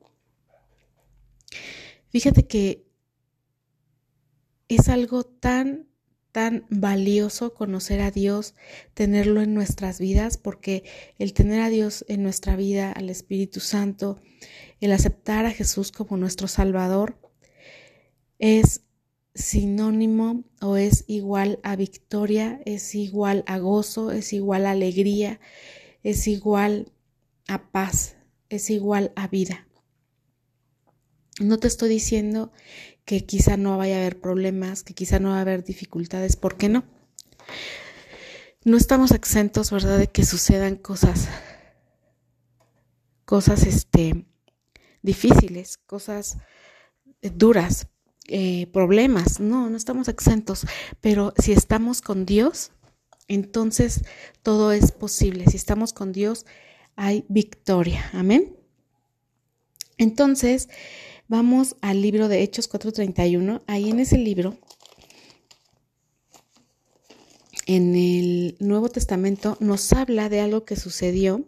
Fíjate 2.11 2.47
que 2.47 2.87
es 4.69 4.89
algo 4.89 5.25
tan 5.25 5.92
tan 6.33 6.67
valioso 6.71 7.55
conocer 7.55 8.01
a 8.01 8.11
Dios, 8.11 8.55
tenerlo 8.95 9.43
en 9.43 9.55
nuestras 9.55 10.01
vidas, 10.01 10.39
porque 10.39 10.83
el 11.19 11.35
tener 11.35 11.61
a 11.61 11.69
Dios 11.69 12.05
en 12.09 12.23
nuestra 12.23 12.57
vida, 12.57 12.91
al 12.91 13.11
Espíritu 13.11 13.61
Santo, 13.61 14.19
el 14.81 14.93
aceptar 14.93 15.45
a 15.45 15.51
Jesús 15.51 15.93
como 15.93 16.17
nuestro 16.17 16.49
Salvador, 16.49 17.19
es 18.39 18.83
sinónimo 19.35 20.45
o 20.61 20.77
es 20.77 21.05
igual 21.07 21.61
a 21.63 21.77
victoria, 21.77 22.61
es 22.65 22.95
igual 22.95 23.45
a 23.47 23.59
gozo, 23.59 24.11
es 24.11 24.33
igual 24.33 24.67
a 24.67 24.73
alegría, 24.73 25.39
es 26.03 26.27
igual 26.27 26.93
a 27.47 27.71
paz, 27.71 28.17
es 28.49 28.71
igual 28.71 29.13
a 29.17 29.29
vida. 29.29 29.69
No 31.41 31.59
te 31.59 31.67
estoy 31.67 31.89
diciendo 31.89 32.53
que 33.05 33.25
quizá 33.27 33.57
no 33.57 33.79
vaya 33.79 33.97
a 33.97 34.01
haber 34.01 34.21
problemas, 34.21 34.83
que 34.83 34.95
quizá 34.95 35.19
no 35.19 35.31
va 35.31 35.39
a 35.39 35.41
haber 35.43 35.65
dificultades, 35.65 36.37
¿por 36.37 36.57
qué 36.57 36.69
no? 36.69 36.85
No 38.65 38.77
estamos 38.77 39.11
exentos, 39.11 39.71
¿verdad?, 39.71 39.99
de 39.99 40.09
que 40.09 40.25
sucedan 40.25 40.77
cosas, 40.77 41.29
cosas, 43.25 43.67
este, 43.67 44.27
difíciles, 45.03 45.79
cosas 45.79 46.39
eh, 47.23 47.31
duras, 47.35 47.89
eh, 48.29 48.69
problemas, 48.73 49.41
no, 49.41 49.69
no 49.69 49.77
estamos 49.77 50.07
exentos, 50.07 50.67
pero 51.01 51.35
si 51.39 51.53
estamos 51.53 52.01
con 52.01 52.25
Dios, 52.25 52.71
entonces 53.27 54.05
todo 54.43 54.71
es 54.73 54.93
posible, 54.93 55.47
si 55.47 55.57
estamos 55.57 55.93
con 55.93 56.13
Dios, 56.13 56.47
hay 56.95 57.25
victoria, 57.29 58.09
amén. 58.13 58.57
Entonces, 59.99 60.69
Vamos 61.33 61.77
al 61.81 62.03
libro 62.03 62.29
de 62.29 62.43
Hechos 62.43 62.69
4:31. 62.69 63.63
Ahí 63.67 63.89
en 63.89 64.01
ese 64.01 64.19
libro, 64.19 64.59
en 67.65 67.97
el 67.97 68.57
Nuevo 68.61 68.91
Testamento, 68.91 69.57
nos 69.59 69.95
habla 69.95 70.29
de 70.29 70.41
algo 70.41 70.67
que 70.67 70.77
sucedió. 70.77 71.43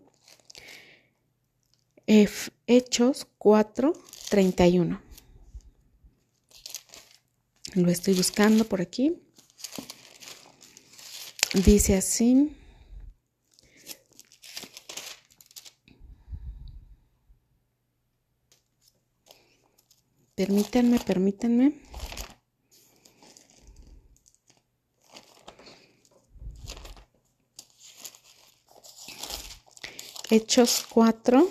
Hechos 2.06 3.26
4:31. 3.36 5.02
Lo 7.74 7.90
estoy 7.90 8.14
buscando 8.14 8.64
por 8.64 8.80
aquí. 8.80 9.18
Dice 11.62 11.94
así. 11.94 12.56
Permítanme, 20.34 20.98
permítanme. 20.98 21.80
Hechos 30.28 30.86
4, 30.88 31.48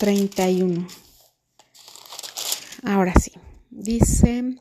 31. 0.00 0.88
Ahora 2.82 3.14
sí, 3.14 3.30
dice, 3.70 4.60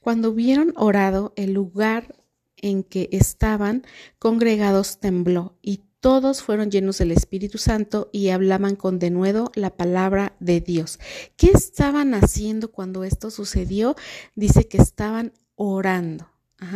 cuando 0.00 0.28
hubieron 0.28 0.74
orado, 0.76 1.32
el 1.36 1.54
lugar 1.54 2.22
en 2.58 2.82
que 2.82 3.08
estaban 3.12 3.86
congregados 4.18 5.00
tembló 5.00 5.56
y 5.62 5.85
todos 6.06 6.40
fueron 6.40 6.70
llenos 6.70 6.98
del 6.98 7.10
Espíritu 7.10 7.58
Santo 7.58 8.10
y 8.12 8.28
hablaban 8.28 8.76
con 8.76 9.00
denuedo 9.00 9.50
la 9.56 9.70
palabra 9.70 10.36
de 10.38 10.60
Dios. 10.60 11.00
¿Qué 11.36 11.48
estaban 11.48 12.14
haciendo 12.14 12.70
cuando 12.70 13.02
esto 13.02 13.28
sucedió? 13.32 13.96
Dice 14.36 14.68
que 14.68 14.76
estaban 14.76 15.32
orando, 15.56 16.30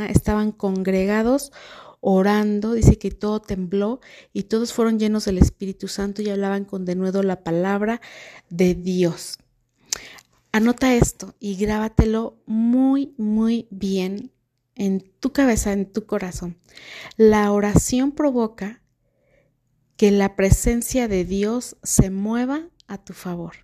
estaban 0.08 0.50
congregados 0.50 1.52
orando, 2.00 2.72
dice 2.72 2.98
que 2.98 3.12
todo 3.12 3.40
tembló 3.40 4.00
y 4.32 4.42
todos 4.42 4.72
fueron 4.72 4.98
llenos 4.98 5.26
del 5.26 5.38
Espíritu 5.38 5.86
Santo 5.86 6.22
y 6.22 6.30
hablaban 6.30 6.64
con 6.64 6.84
denuedo 6.84 7.22
la 7.22 7.44
palabra 7.44 8.00
de 8.48 8.74
Dios. 8.74 9.38
Anota 10.50 10.92
esto 10.96 11.36
y 11.38 11.54
grábatelo 11.54 12.42
muy, 12.46 13.14
muy 13.16 13.68
bien 13.70 14.32
en 14.74 15.08
tu 15.20 15.32
cabeza, 15.32 15.72
en 15.72 15.86
tu 15.86 16.04
corazón. 16.04 16.58
La 17.16 17.52
oración 17.52 18.10
provoca 18.10 18.80
que 20.00 20.10
la 20.10 20.34
presencia 20.34 21.08
de 21.08 21.26
Dios 21.26 21.76
se 21.82 22.08
mueva 22.08 22.70
a 22.86 22.96
tu 22.96 23.12
favor. 23.12 23.56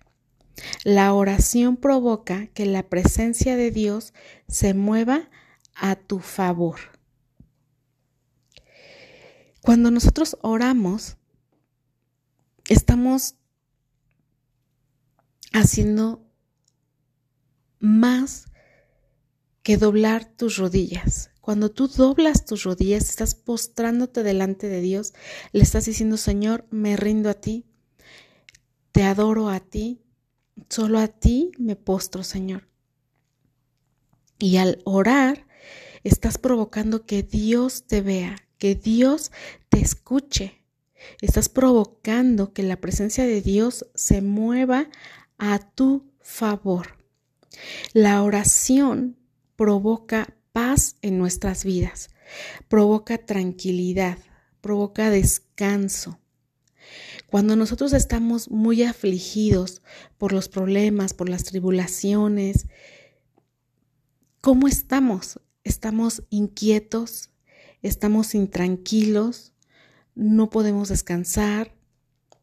La 0.83 1.11
oración 1.15 1.77
provoca 1.77 2.45
que 2.53 2.67
la 2.67 2.89
presencia 2.89 3.55
de 3.55 3.71
Dios 3.71 4.13
se 4.47 4.75
mueva 4.75 5.31
a 5.73 5.95
tu 5.95 6.19
favor. 6.19 6.77
Cuando 9.61 9.89
nosotros 9.89 10.37
oramos, 10.41 11.17
estamos 12.69 13.33
haciendo 15.53 16.23
más 17.79 18.45
que 19.63 19.77
doblar 19.77 20.25
tus 20.25 20.57
rodillas. 20.57 21.31
Cuando 21.47 21.71
tú 21.71 21.87
doblas 21.87 22.43
tus 22.43 22.65
rodillas, 22.65 23.07
estás 23.09 23.33
postrándote 23.33 24.21
delante 24.21 24.67
de 24.67 24.81
Dios, 24.81 25.13
le 25.53 25.63
estás 25.63 25.85
diciendo, 25.85 26.17
Señor, 26.17 26.67
me 26.71 26.97
rindo 26.97 27.29
a 27.29 27.35
ti, 27.35 27.63
te 28.91 29.03
adoro 29.03 29.47
a 29.47 29.61
ti, 29.61 30.01
solo 30.67 30.99
a 30.99 31.07
ti 31.07 31.51
me 31.57 31.77
postro, 31.77 32.25
Señor. 32.25 32.67
Y 34.37 34.57
al 34.57 34.81
orar, 34.83 35.47
estás 36.03 36.37
provocando 36.37 37.05
que 37.05 37.23
Dios 37.23 37.87
te 37.87 38.01
vea, 38.01 38.35
que 38.57 38.75
Dios 38.75 39.31
te 39.69 39.79
escuche. 39.79 40.65
Estás 41.21 41.47
provocando 41.47 42.51
que 42.51 42.63
la 42.63 42.81
presencia 42.81 43.23
de 43.23 43.41
Dios 43.41 43.85
se 43.95 44.21
mueva 44.21 44.89
a 45.37 45.59
tu 45.59 46.11
favor. 46.19 46.97
La 47.93 48.21
oración 48.21 49.15
provoca 49.55 50.36
paz 50.57 50.95
en 51.03 51.19
nuestras 51.19 51.63
vidas, 51.63 52.09
provoca 52.67 53.19
tranquilidad, 53.19 54.17
provoca 54.59 55.11
descanso. 55.11 56.19
Cuando 57.29 57.55
nosotros 57.55 57.93
estamos 57.93 58.49
muy 58.49 58.81
afligidos 58.81 59.83
por 60.17 60.33
los 60.33 60.49
problemas, 60.49 61.13
por 61.13 61.29
las 61.29 61.43
tribulaciones, 61.43 62.65
¿cómo 64.41 64.67
estamos? 64.67 65.39
¿Estamos 65.63 66.23
inquietos? 66.31 67.29
¿Estamos 67.83 68.33
intranquilos? 68.33 69.53
¿No 70.15 70.49
podemos 70.49 70.89
descansar? 70.89 71.75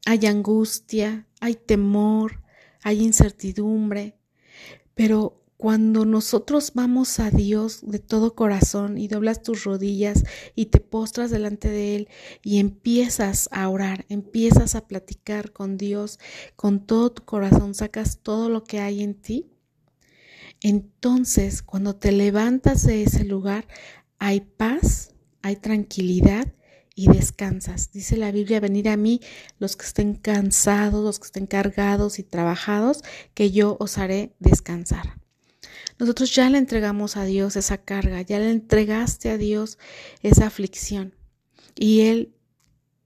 ¿Hay 0.07 0.27
angustia? 0.27 1.27
¿Hay 1.41 1.57
temor? 1.57 2.45
¿Hay 2.85 3.03
incertidumbre? 3.03 4.21
Pero 4.95 5.44
cuando 5.57 6.05
nosotros 6.05 6.73
vamos 6.75 7.21
a 7.21 7.31
Dios 7.31 7.81
de 7.83 7.99
todo 7.99 8.35
corazón 8.35 8.99
y 8.99 9.09
doblas 9.09 9.43
tus 9.43 9.65
rodillas 9.65 10.25
y 10.55 10.67
te 10.67 10.81
postras 10.81 11.31
delante 11.31 11.69
de 11.69 11.97
Él 11.97 12.09
y 12.43 12.59
empiezas 12.59 13.49
a 13.53 13.69
orar, 13.69 14.05
empiezas 14.09 14.75
a 14.75 14.87
platicar 14.87 15.53
con 15.53 15.77
Dios 15.77 16.19
con 16.57 16.87
todo 16.87 17.13
tu 17.13 17.25
corazón, 17.25 17.75
sacas 17.75 18.19
todo 18.23 18.49
lo 18.49 18.65
que 18.65 18.81
hay 18.81 19.03
en 19.03 19.15
ti, 19.15 19.51
entonces 20.61 21.63
cuando 21.63 21.97
te 21.97 22.11
levantas 22.11 22.87
de 22.87 23.03
ese 23.03 23.25
lugar 23.25 23.67
hay 24.19 24.41
paz, 24.41 25.15
hay 25.43 25.57
tranquilidad 25.57 26.55
y 26.95 27.09
descansas. 27.09 27.93
Dice 27.93 28.17
la 28.17 28.31
Biblia, 28.31 28.61
venir 28.61 28.89
a 28.89 28.97
mí 28.97 29.21
los 29.59 29.77
que 29.77 29.85
estén 29.85 30.15
cansados, 30.15 31.05
los 31.05 31.19
que 31.19 31.27
estén 31.27 31.47
cargados 31.47 32.19
y 32.19 32.23
trabajados, 32.23 33.03
que 33.35 33.51
yo 33.51 33.77
os 33.81 33.99
haré 33.99 34.35
descansar. 34.39 35.24
Nosotros 35.99 36.35
ya 36.35 36.51
le 36.51 36.59
entregamos 36.59 37.17
a 37.17 37.25
Dios 37.25 37.57
esa 37.57 37.79
carga, 37.79 38.23
ya 38.23 38.39
le 38.39 38.51
entregaste 38.51 39.31
a 39.31 39.39
Dios 39.39 39.79
esa 40.23 40.47
aflicción 40.47 41.15
y 41.75 42.03
Él 42.03 42.35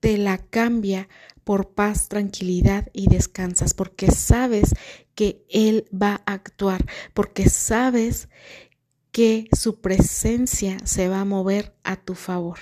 te 0.01 0.19
la 0.19 0.39
cambia 0.39 1.09
por 1.45 1.71
paz, 1.71 2.09
tranquilidad 2.09 2.89
y 2.93 3.09
descansas, 3.09 3.75
porque 3.75 4.11
sabes 4.11 4.75
que 5.15 5.45
Él 5.49 5.87
va 5.91 6.23
a 6.27 6.35
actuar, 6.35 6.85
porque 7.15 7.49
sabes 7.49 8.29
que 9.13 9.49
su 9.59 9.81
presencia 9.81 10.77
se 10.85 11.09
va 11.09 11.21
a 11.21 11.25
mover 11.25 11.75
a 11.85 11.97
tu 11.97 12.15
favor. 12.15 12.59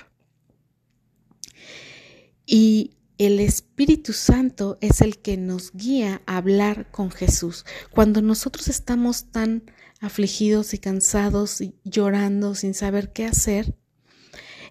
Y 2.45 2.97
el 3.17 3.39
Espíritu 3.39 4.13
Santo 4.13 4.77
es 4.79 5.01
el 5.01 5.17
que 5.17 5.37
nos 5.37 5.73
guía 5.73 6.21
a 6.25 6.37
hablar 6.37 6.89
con 6.91 7.11
Jesús. 7.11 7.65
Cuando 7.91 8.21
nosotros 8.21 8.69
estamos 8.69 9.31
tan 9.31 9.63
afligidos 9.99 10.73
y 10.73 10.77
cansados 10.77 11.61
y 11.61 11.75
llorando 11.83 12.55
sin 12.55 12.73
saber 12.73 13.11
qué 13.13 13.25
hacer, 13.25 13.75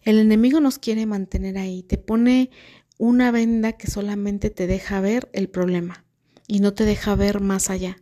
el 0.02 0.18
enemigo 0.18 0.60
nos 0.60 0.78
quiere 0.78 1.04
mantener 1.06 1.58
ahí, 1.58 1.82
te 1.82 1.98
pone 1.98 2.50
una 2.98 3.30
venda 3.30 3.72
que 3.72 3.90
solamente 3.90 4.50
te 4.50 4.66
deja 4.66 5.00
ver 5.00 5.28
el 5.32 5.48
problema 5.48 6.04
y 6.46 6.60
no 6.60 6.74
te 6.74 6.84
deja 6.84 7.14
ver 7.16 7.40
más 7.40 7.70
allá. 7.70 7.96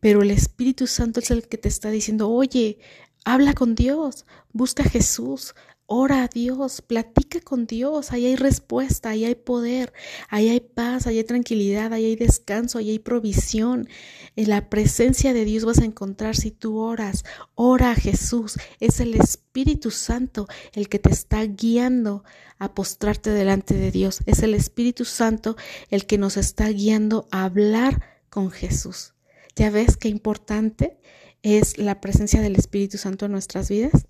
Pero 0.00 0.22
el 0.22 0.30
Espíritu 0.30 0.86
Santo 0.86 1.20
es 1.20 1.30
el 1.30 1.48
que 1.48 1.56
te 1.56 1.68
está 1.68 1.90
diciendo, 1.90 2.28
oye, 2.28 2.78
habla 3.24 3.54
con 3.54 3.74
Dios, 3.74 4.26
busca 4.52 4.82
a 4.82 4.88
Jesús, 4.88 5.54
Ora 5.90 6.24
a 6.24 6.28
Dios, 6.28 6.82
platica 6.82 7.40
con 7.40 7.66
Dios, 7.66 8.12
ahí 8.12 8.26
hay 8.26 8.36
respuesta, 8.36 9.08
ahí 9.08 9.24
hay 9.24 9.34
poder, 9.34 9.94
ahí 10.28 10.50
hay 10.50 10.60
paz, 10.60 11.06
ahí 11.06 11.16
hay 11.16 11.24
tranquilidad, 11.24 11.94
ahí 11.94 12.04
hay 12.04 12.14
descanso, 12.14 12.76
ahí 12.76 12.90
hay 12.90 12.98
provisión. 12.98 13.88
En 14.36 14.50
la 14.50 14.68
presencia 14.68 15.32
de 15.32 15.46
Dios 15.46 15.64
vas 15.64 15.78
a 15.78 15.86
encontrar 15.86 16.36
si 16.36 16.50
tú 16.50 16.76
oras. 16.76 17.24
Ora 17.54 17.92
a 17.92 17.94
Jesús, 17.94 18.58
es 18.80 19.00
el 19.00 19.14
Espíritu 19.14 19.90
Santo 19.90 20.46
el 20.74 20.90
que 20.90 20.98
te 20.98 21.08
está 21.08 21.42
guiando 21.46 22.22
a 22.58 22.74
postrarte 22.74 23.30
delante 23.30 23.72
de 23.72 23.90
Dios. 23.90 24.20
Es 24.26 24.42
el 24.42 24.52
Espíritu 24.52 25.06
Santo 25.06 25.56
el 25.88 26.04
que 26.04 26.18
nos 26.18 26.36
está 26.36 26.68
guiando 26.68 27.28
a 27.30 27.44
hablar 27.44 28.02
con 28.28 28.50
Jesús. 28.50 29.14
¿Ya 29.56 29.70
ves 29.70 29.96
qué 29.96 30.08
importante 30.10 30.98
es 31.40 31.78
la 31.78 32.02
presencia 32.02 32.42
del 32.42 32.56
Espíritu 32.56 32.98
Santo 32.98 33.24
en 33.24 33.32
nuestras 33.32 33.70
vidas? 33.70 34.06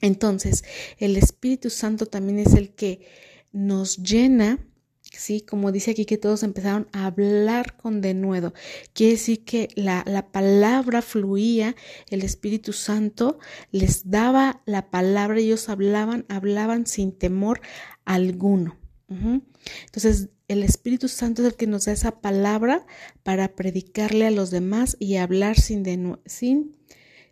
Entonces, 0.00 0.64
el 0.98 1.16
Espíritu 1.16 1.70
Santo 1.70 2.06
también 2.06 2.38
es 2.38 2.54
el 2.54 2.70
que 2.70 3.06
nos 3.52 3.96
llena, 3.98 4.58
¿sí? 5.02 5.40
Como 5.40 5.72
dice 5.72 5.90
aquí 5.90 6.04
que 6.04 6.18
todos 6.18 6.42
empezaron 6.42 6.88
a 6.92 7.06
hablar 7.06 7.76
con 7.76 8.00
denuedo. 8.00 8.54
Quiere 8.92 9.12
decir 9.14 9.44
que 9.44 9.68
la, 9.74 10.04
la 10.06 10.30
palabra 10.30 11.02
fluía, 11.02 11.74
el 12.10 12.22
Espíritu 12.22 12.72
Santo 12.72 13.38
les 13.72 14.10
daba 14.10 14.62
la 14.66 14.90
palabra, 14.90 15.38
ellos 15.38 15.68
hablaban, 15.68 16.26
hablaban 16.28 16.86
sin 16.86 17.12
temor 17.12 17.60
alguno. 18.04 18.76
Entonces, 19.10 20.28
el 20.48 20.62
Espíritu 20.62 21.08
Santo 21.08 21.42
es 21.42 21.48
el 21.48 21.56
que 21.56 21.66
nos 21.66 21.86
da 21.86 21.92
esa 21.92 22.20
palabra 22.20 22.86
para 23.22 23.54
predicarle 23.54 24.26
a 24.26 24.30
los 24.30 24.50
demás 24.50 24.96
y 24.98 25.16
hablar 25.16 25.58
sin, 25.58 26.18
sin 26.26 26.76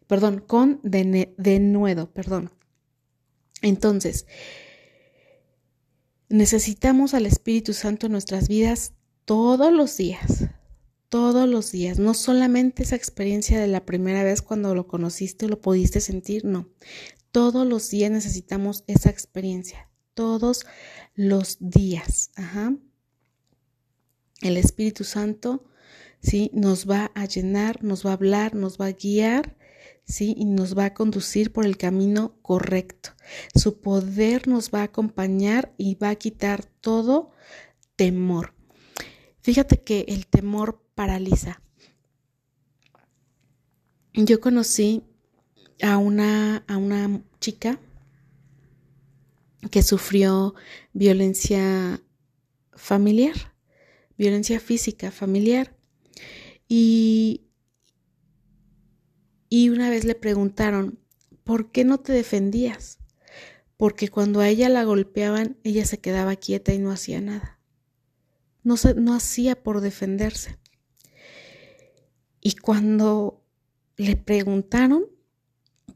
perdón, 0.07 0.42
con 0.47 0.81
denuedo, 0.83 2.11
perdón. 2.12 2.53
Entonces, 3.62 4.27
necesitamos 6.29 7.14
al 7.14 7.27
Espíritu 7.27 7.73
Santo 7.73 8.07
en 8.07 8.12
nuestras 8.12 8.49
vidas 8.49 8.92
todos 9.25 9.73
los 9.73 9.97
días, 9.97 10.49
todos 11.09 11.49
los 11.49 11.73
días, 11.73 11.99
no 11.99 12.14
solamente 12.14 12.83
esa 12.83 12.97
experiencia 12.97 13.61
de 13.61 13.66
la 13.66 13.85
primera 13.85 14.23
vez 14.25 14.42
cuando 14.42 14.75
lo 14.75 14.87
conociste 14.87 15.47
o 15.47 15.49
lo 15.49 15.61
pudiste 15.61 16.01
sentir, 16.01 16.45
no. 16.45 16.69
Todos 17.33 17.66
los 17.66 17.90
días 17.90 18.11
necesitamos 18.11 18.85
esa 18.87 19.11
experiencia, 19.11 19.90
todos 20.14 20.66
los 21.14 21.59
días. 21.61 22.31
Ajá. 22.37 22.77
El 24.40 24.57
Espíritu 24.57 25.05
Santo, 25.05 25.64
sí, 26.21 26.51
nos 26.53 26.88
va 26.88 27.11
a 27.14 27.25
llenar, 27.27 27.83
nos 27.83 28.05
va 28.05 28.11
a 28.11 28.14
hablar, 28.14 28.55
nos 28.55 28.79
va 28.79 28.87
a 28.87 28.92
guiar 28.92 29.57
¿sí? 30.07 30.35
Y 30.37 30.45
nos 30.45 30.77
va 30.77 30.87
a 30.87 30.95
conducir 30.95 31.53
por 31.53 31.66
el 31.66 31.77
camino 31.77 32.38
correcto. 32.42 33.11
Su 33.55 33.81
poder 33.81 34.49
nos 34.49 34.71
va 34.71 34.81
a 34.81 34.85
acompañar 34.85 35.75
y 35.77 35.97
va 35.97 36.11
a 36.11 36.16
quitar 36.16 36.64
todo 36.64 37.33
temor. 37.97 38.55
Fíjate 39.42 39.83
que 39.83 40.07
el 40.09 40.27
temor 40.27 40.83
paraliza. 40.95 41.61
Yo 44.14 44.40
conocí 44.40 45.03
a 45.83 45.99
una, 45.99 46.64
a 46.66 46.79
una 46.79 47.23
chica 47.38 47.79
que 49.71 49.83
sufrió 49.83 50.55
violencia 50.92 52.01
familiar, 52.73 53.55
violencia 54.16 54.61
física 54.61 55.11
familiar. 55.11 55.77
Y 56.69 57.46
y 59.57 59.71
una 59.71 59.88
vez 59.88 60.05
le 60.05 60.14
preguntaron, 60.14 60.99
¿por 61.42 61.73
qué 61.73 61.83
no 61.87 61.97
te 61.97 62.12
defendías? 62.12 62.99
Porque 63.79 64.09
cuando 64.09 64.40
a 64.40 64.51
ella 64.51 64.69
la 64.69 64.85
golpeaban, 64.85 65.57
ella 65.64 65.87
se 65.87 65.97
quedaba 65.97 66.37
quieta 66.37 66.75
y 66.75 66.79
no 66.79 66.90
hacía 66.90 67.23
nada. 67.23 67.59
No, 68.64 68.75
no 68.97 69.14
hacía 69.14 69.62
por 69.62 69.81
defenderse. 69.81 70.59
Y 72.42 72.57
cuando 72.57 73.47
le 73.97 74.16
preguntaron, 74.16 75.07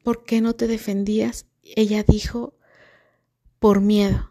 ¿por 0.05 0.25
qué 0.25 0.41
no 0.41 0.55
te 0.55 0.67
defendías? 0.67 1.45
Ella 1.63 2.03
dijo, 2.03 2.57
por 3.59 3.83
miedo 3.83 4.31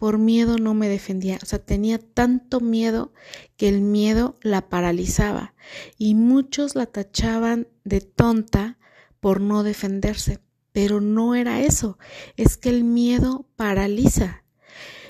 por 0.00 0.16
miedo 0.16 0.56
no 0.56 0.72
me 0.72 0.88
defendía, 0.88 1.38
o 1.42 1.44
sea, 1.44 1.58
tenía 1.58 1.98
tanto 1.98 2.60
miedo 2.60 3.12
que 3.58 3.68
el 3.68 3.82
miedo 3.82 4.34
la 4.40 4.70
paralizaba 4.70 5.52
y 5.98 6.14
muchos 6.14 6.74
la 6.74 6.86
tachaban 6.86 7.68
de 7.84 8.00
tonta 8.00 8.78
por 9.20 9.42
no 9.42 9.62
defenderse, 9.62 10.38
pero 10.72 11.02
no 11.02 11.34
era 11.34 11.60
eso, 11.60 11.98
es 12.38 12.56
que 12.56 12.70
el 12.70 12.82
miedo 12.82 13.46
paraliza. 13.56 14.42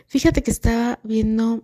Fíjate 0.08 0.42
que 0.42 0.50
estaba 0.50 0.98
viendo 1.04 1.62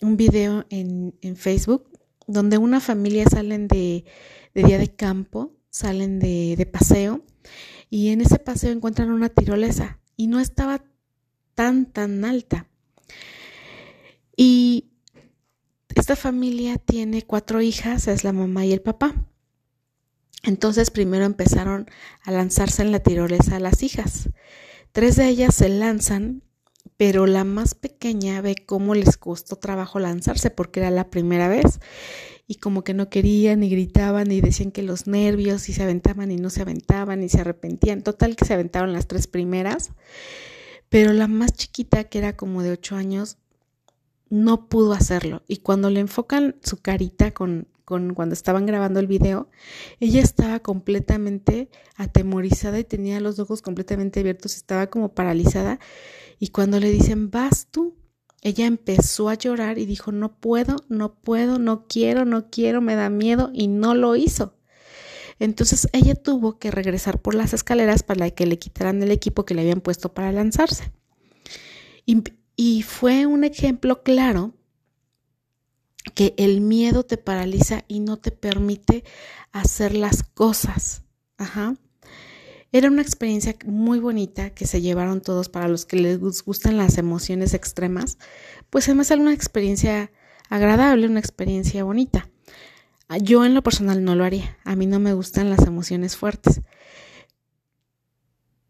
un 0.00 0.16
video 0.16 0.64
en, 0.70 1.12
Facebook 1.36 1.90
donde 2.26 2.56
una 2.56 2.80
familia 2.80 3.26
salen 3.26 3.68
de, 3.68 4.06
día 4.54 4.78
de 4.78 4.88
campo, 4.88 5.52
salen 5.68 6.18
de, 6.18 6.54
de 6.56 6.64
paseo 6.64 7.22
y 7.90 8.08
en 8.08 8.22
ese 8.22 8.38
paseo 8.38 8.72
encuentran 8.72 9.10
una 9.10 9.28
tirolesa 9.28 10.00
y 10.16 10.28
no 10.28 10.40
estaba 10.40 10.82
tan, 11.62 11.86
tan 11.86 12.24
alta. 12.24 12.66
Y 14.36 14.90
esta 15.94 16.16
familia 16.16 16.76
tiene 16.76 17.22
cuatro 17.22 17.62
hijas, 17.62 18.08
es 18.08 18.24
la 18.24 18.32
mamá 18.32 18.66
y 18.66 18.72
el 18.72 18.80
papá. 18.80 19.14
Entonces 20.42 20.90
primero 20.90 21.24
empezaron 21.24 21.88
a 22.24 22.32
lanzarse 22.32 22.82
en 22.82 22.90
la 22.90 22.98
tirolesa 22.98 23.56
a 23.56 23.60
las 23.60 23.84
hijas. 23.84 24.30
Tres 24.90 25.14
de 25.14 25.28
ellas 25.28 25.54
se 25.54 25.68
lanzan, 25.68 26.42
pero 26.96 27.26
la 27.26 27.44
más 27.44 27.76
pequeña 27.76 28.40
ve 28.40 28.56
cómo 28.66 28.96
les 28.96 29.16
costó 29.16 29.54
trabajo 29.54 30.00
lanzarse 30.00 30.50
porque 30.50 30.80
era 30.80 30.90
la 30.90 31.10
primera 31.10 31.46
vez. 31.46 31.78
y 32.48 32.56
como 32.56 32.82
que 32.82 32.92
no 32.92 33.08
querían 33.08 33.62
y 33.62 33.70
gritaban 33.70 34.32
y 34.32 34.40
decían 34.40 34.72
que 34.72 34.82
los 34.82 35.06
nervios 35.06 35.68
y 35.68 35.72
se 35.72 35.84
aventaban 35.84 36.32
y 36.32 36.36
no 36.36 36.50
se 36.50 36.60
aventaban 36.60 37.22
y 37.22 37.28
se 37.28 37.40
arrepentían. 37.40 38.02
Total 38.02 38.34
que 38.34 38.44
se 38.44 38.52
aventaban 38.52 38.92
las 38.92 39.06
tres 39.06 39.28
primeras, 39.28 39.92
pero 40.92 41.14
la 41.14 41.26
más 41.26 41.54
chiquita, 41.54 42.04
que 42.04 42.18
era 42.18 42.36
como 42.36 42.62
de 42.62 42.70
ocho 42.70 42.96
años, 42.96 43.38
no 44.28 44.68
pudo 44.68 44.92
hacerlo. 44.92 45.42
Y 45.48 45.56
cuando 45.56 45.88
le 45.88 46.00
enfocan 46.00 46.56
su 46.62 46.82
carita 46.82 47.30
con, 47.30 47.66
con 47.86 48.12
cuando 48.12 48.34
estaban 48.34 48.66
grabando 48.66 49.00
el 49.00 49.06
video, 49.06 49.48
ella 50.00 50.20
estaba 50.20 50.60
completamente 50.60 51.70
atemorizada 51.96 52.78
y 52.78 52.84
tenía 52.84 53.20
los 53.20 53.38
ojos 53.38 53.62
completamente 53.62 54.20
abiertos, 54.20 54.54
estaba 54.54 54.88
como 54.88 55.14
paralizada. 55.14 55.80
Y 56.38 56.48
cuando 56.48 56.78
le 56.78 56.90
dicen, 56.90 57.30
vas 57.30 57.68
tú, 57.70 57.96
ella 58.42 58.66
empezó 58.66 59.30
a 59.30 59.34
llorar 59.34 59.78
y 59.78 59.86
dijo, 59.86 60.12
no 60.12 60.40
puedo, 60.40 60.76
no 60.90 61.14
puedo, 61.14 61.58
no 61.58 61.86
quiero, 61.86 62.26
no 62.26 62.50
quiero, 62.50 62.82
me 62.82 62.96
da 62.96 63.08
miedo 63.08 63.50
y 63.54 63.68
no 63.68 63.94
lo 63.94 64.14
hizo. 64.14 64.58
Entonces 65.42 65.88
ella 65.92 66.14
tuvo 66.14 66.60
que 66.60 66.70
regresar 66.70 67.20
por 67.20 67.34
las 67.34 67.52
escaleras 67.52 68.04
para 68.04 68.30
que 68.30 68.46
le 68.46 68.60
quitaran 68.60 69.02
el 69.02 69.10
equipo 69.10 69.44
que 69.44 69.54
le 69.54 69.62
habían 69.62 69.80
puesto 69.80 70.14
para 70.14 70.30
lanzarse. 70.30 70.92
Y, 72.06 72.82
fue 72.82 73.26
un 73.26 73.42
ejemplo 73.42 74.04
claro 74.04 74.54
que 76.14 76.34
el 76.36 76.60
miedo 76.60 77.04
te 77.04 77.16
paraliza 77.16 77.84
y 77.88 77.98
no 77.98 78.18
te 78.18 78.30
permite 78.30 79.02
hacer 79.50 79.96
las 79.96 80.22
cosas. 80.22 81.02
Ajá. 81.38 81.74
Era 82.70 82.88
una 82.88 83.02
experiencia 83.02 83.56
muy 83.66 83.98
bonita 83.98 84.50
que 84.50 84.68
se 84.68 84.80
llevaron 84.80 85.22
todos 85.22 85.48
para 85.48 85.66
los 85.66 85.86
que 85.86 85.96
les 85.96 86.20
gustan 86.20 86.76
las 86.76 86.98
emociones 86.98 87.52
extremas, 87.52 88.16
pues 88.70 88.86
además 88.86 89.10
era 89.10 89.20
una 89.20 89.34
experiencia 89.34 90.12
agradable, 90.48 91.08
una 91.08 91.18
experiencia 91.18 91.82
bonita. 91.82 92.31
Yo 93.18 93.44
en 93.44 93.54
lo 93.54 93.62
personal 93.62 94.04
no 94.04 94.14
lo 94.14 94.24
haría, 94.24 94.58
a 94.64 94.76
mí 94.76 94.86
no 94.86 94.98
me 94.98 95.12
gustan 95.12 95.50
las 95.50 95.66
emociones 95.66 96.16
fuertes, 96.16 96.60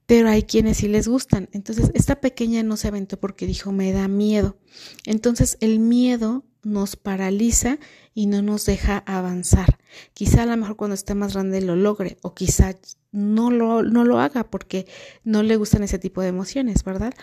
pero 0.07 0.28
hay 0.28 0.42
quienes 0.42 0.78
sí 0.78 0.88
les 0.88 1.09
gustan. 1.09 1.48
Entonces, 1.52 1.90
esta 1.94 2.20
pequeña 2.20 2.62
no 2.62 2.76
se 2.76 2.88
aventó 2.88 3.18
porque 3.18 3.46
dijo, 3.46 3.72
me 3.72 3.92
da 3.92 4.09
miedo. 4.09 4.59
Entonces, 5.07 5.57
el 5.61 5.78
miedo 5.78 6.44
nos 6.62 6.96
paraliza 6.96 7.78
y 8.14 8.26
no 8.26 8.42
nos 8.42 8.66
deja 8.66 8.98
avanzar. 8.98 9.78
Quizá 10.14 10.42
a 10.42 10.46
lo 10.46 10.57
mejor 10.57 10.76
cuando 10.76 10.94
esté 10.94 11.14
más 11.14 11.35
grande 11.35 11.61
lo 11.61 11.76
logre 11.76 12.18
o 12.22 12.35
quizá 12.35 12.74
no 13.12 13.51
lo, 13.51 13.83
no 13.83 14.05
lo 14.05 14.18
haga 14.18 14.44
porque 14.44 14.87
no 15.22 15.42
le 15.42 15.57
gustan 15.57 15.85
ese 15.85 15.98
tipo 15.98 16.22
de 16.22 16.29
emociones, 16.29 16.83
¿verdad? 16.83 17.14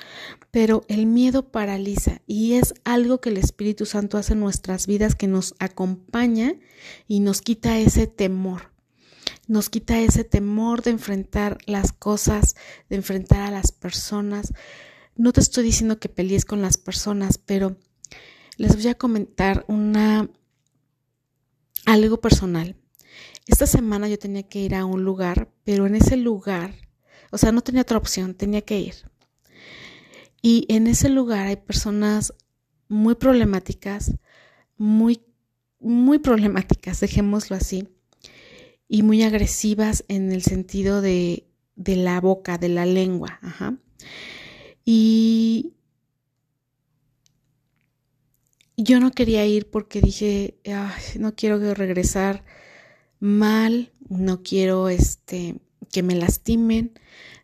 Pero 0.52 0.84
el 0.88 1.06
miedo 1.08 1.52
paraliza 1.52 2.21
y 2.28 2.54
es 2.54 2.73
algo 2.86 3.19
que 3.19 3.30
el 3.30 3.38
Espíritu 3.38 3.86
Santo 3.86 4.17
hace 4.17 4.34
en 4.34 4.39
nuestras 4.39 4.88
vidas 4.88 5.15
que 5.15 5.28
nos 5.28 5.56
acompaña 5.60 6.54
y 7.08 7.19
nos 7.19 7.41
quita 7.41 7.80
ese 7.80 8.08
temor 8.08 8.69
nos 9.49 9.69
quita 9.69 9.99
ese 9.99 10.23
temor 10.23 10.84
de 10.84 10.91
enfrentar 10.91 11.58
las 11.65 11.91
cosas, 11.91 12.56
de 12.88 12.97
enfrentar 12.97 13.41
a 13.41 13.52
las 13.52 13.71
personas. 13.71 14.54
No 15.15 15.34
te 15.34 15.41
estoy 15.41 15.63
diciendo 15.63 15.99
que 15.99 16.08
pelees 16.08 16.45
con 16.45 16.62
las 16.62 16.78
personas, 16.78 17.39
pero 17.39 17.75
les 18.58 18.75
voy 18.75 18.88
a 18.89 18.95
comentar 18.95 19.65
una 19.67 20.30
algo 21.88 22.21
personal. 22.21 22.75
Esta 23.47 23.65
semana 23.65 24.08
yo 24.08 24.19
tenía 24.19 24.43
que 24.43 24.60
ir 24.60 24.75
a 24.75 24.86
un 24.86 25.04
lugar, 25.04 25.49
pero 25.69 25.86
en 25.86 25.93
ese 25.93 26.17
lugar, 26.17 26.73
o 27.29 27.38
sea, 27.38 27.51
no 27.51 27.62
tenía 27.62 27.84
otra 27.84 27.99
opción, 27.99 28.34
tenía 28.34 28.62
que 28.62 28.79
ir. 28.79 28.95
Y 30.41 30.65
en 30.67 30.88
ese 30.88 31.10
lugar 31.10 31.45
hay 31.45 31.58
personas 31.58 32.34
muy 32.88 33.13
problemáticas, 33.13 34.15
muy 34.77 35.21
muy 35.79 36.17
problemáticas, 36.17 36.99
dejémoslo 37.01 37.55
así 37.55 37.88
y 38.88 39.03
muy 39.03 39.21
agresivas 39.21 40.05
en 40.08 40.32
el 40.32 40.41
sentido 40.41 41.01
de, 41.01 41.45
de 41.75 41.97
la 41.97 42.19
boca, 42.19 42.58
de 42.58 42.69
la 42.69 42.88
lengua. 42.88 43.39
Y 44.84 45.73
yo 48.75 48.99
no 48.99 49.12
quería 49.12 49.45
ir 49.45 49.69
porque 49.69 50.01
dije, 50.01 50.60
no 51.19 51.36
quiero 51.36 51.60
regresar 51.75 52.43
mal, 53.19 53.91
no 54.08 54.41
quiero 54.43 54.89
este, 54.89 55.60
que 55.91 56.03
me 56.03 56.15
lastimen, 56.15 56.93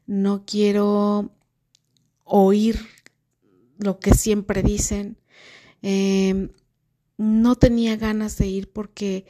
no 0.07 0.45
quiero 0.45 1.31
oír 2.23 2.79
lo 3.77 3.99
que 3.99 4.13
siempre 4.13 4.63
dicen. 4.63 5.17
Em, 5.81 6.49
no 7.17 7.55
tenía 7.55 7.95
ganas 7.95 8.38
de 8.38 8.47
ir 8.47 8.71
porque 8.71 9.25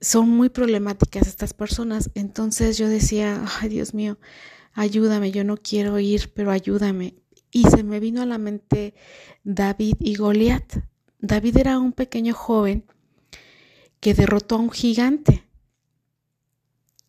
son 0.00 0.28
muy 0.28 0.48
problemáticas 0.48 1.26
estas 1.26 1.54
personas. 1.54 2.10
Entonces 2.14 2.78
yo 2.78 2.88
decía, 2.88 3.44
ay 3.60 3.68
Dios 3.68 3.94
mío, 3.94 4.18
ayúdame, 4.72 5.30
yo 5.32 5.44
no 5.44 5.56
quiero 5.56 5.98
ir, 5.98 6.32
pero 6.34 6.50
ayúdame. 6.50 7.14
Y 7.50 7.64
se 7.64 7.82
me 7.82 8.00
vino 8.00 8.22
a 8.22 8.26
la 8.26 8.38
mente 8.38 8.94
David 9.44 9.96
y 10.00 10.16
Goliat. 10.16 10.84
David 11.20 11.56
era 11.56 11.78
un 11.78 11.92
pequeño 11.92 12.34
joven 12.34 12.84
que 14.06 14.14
derrotó 14.14 14.54
a 14.54 14.58
un 14.58 14.70
gigante. 14.70 15.42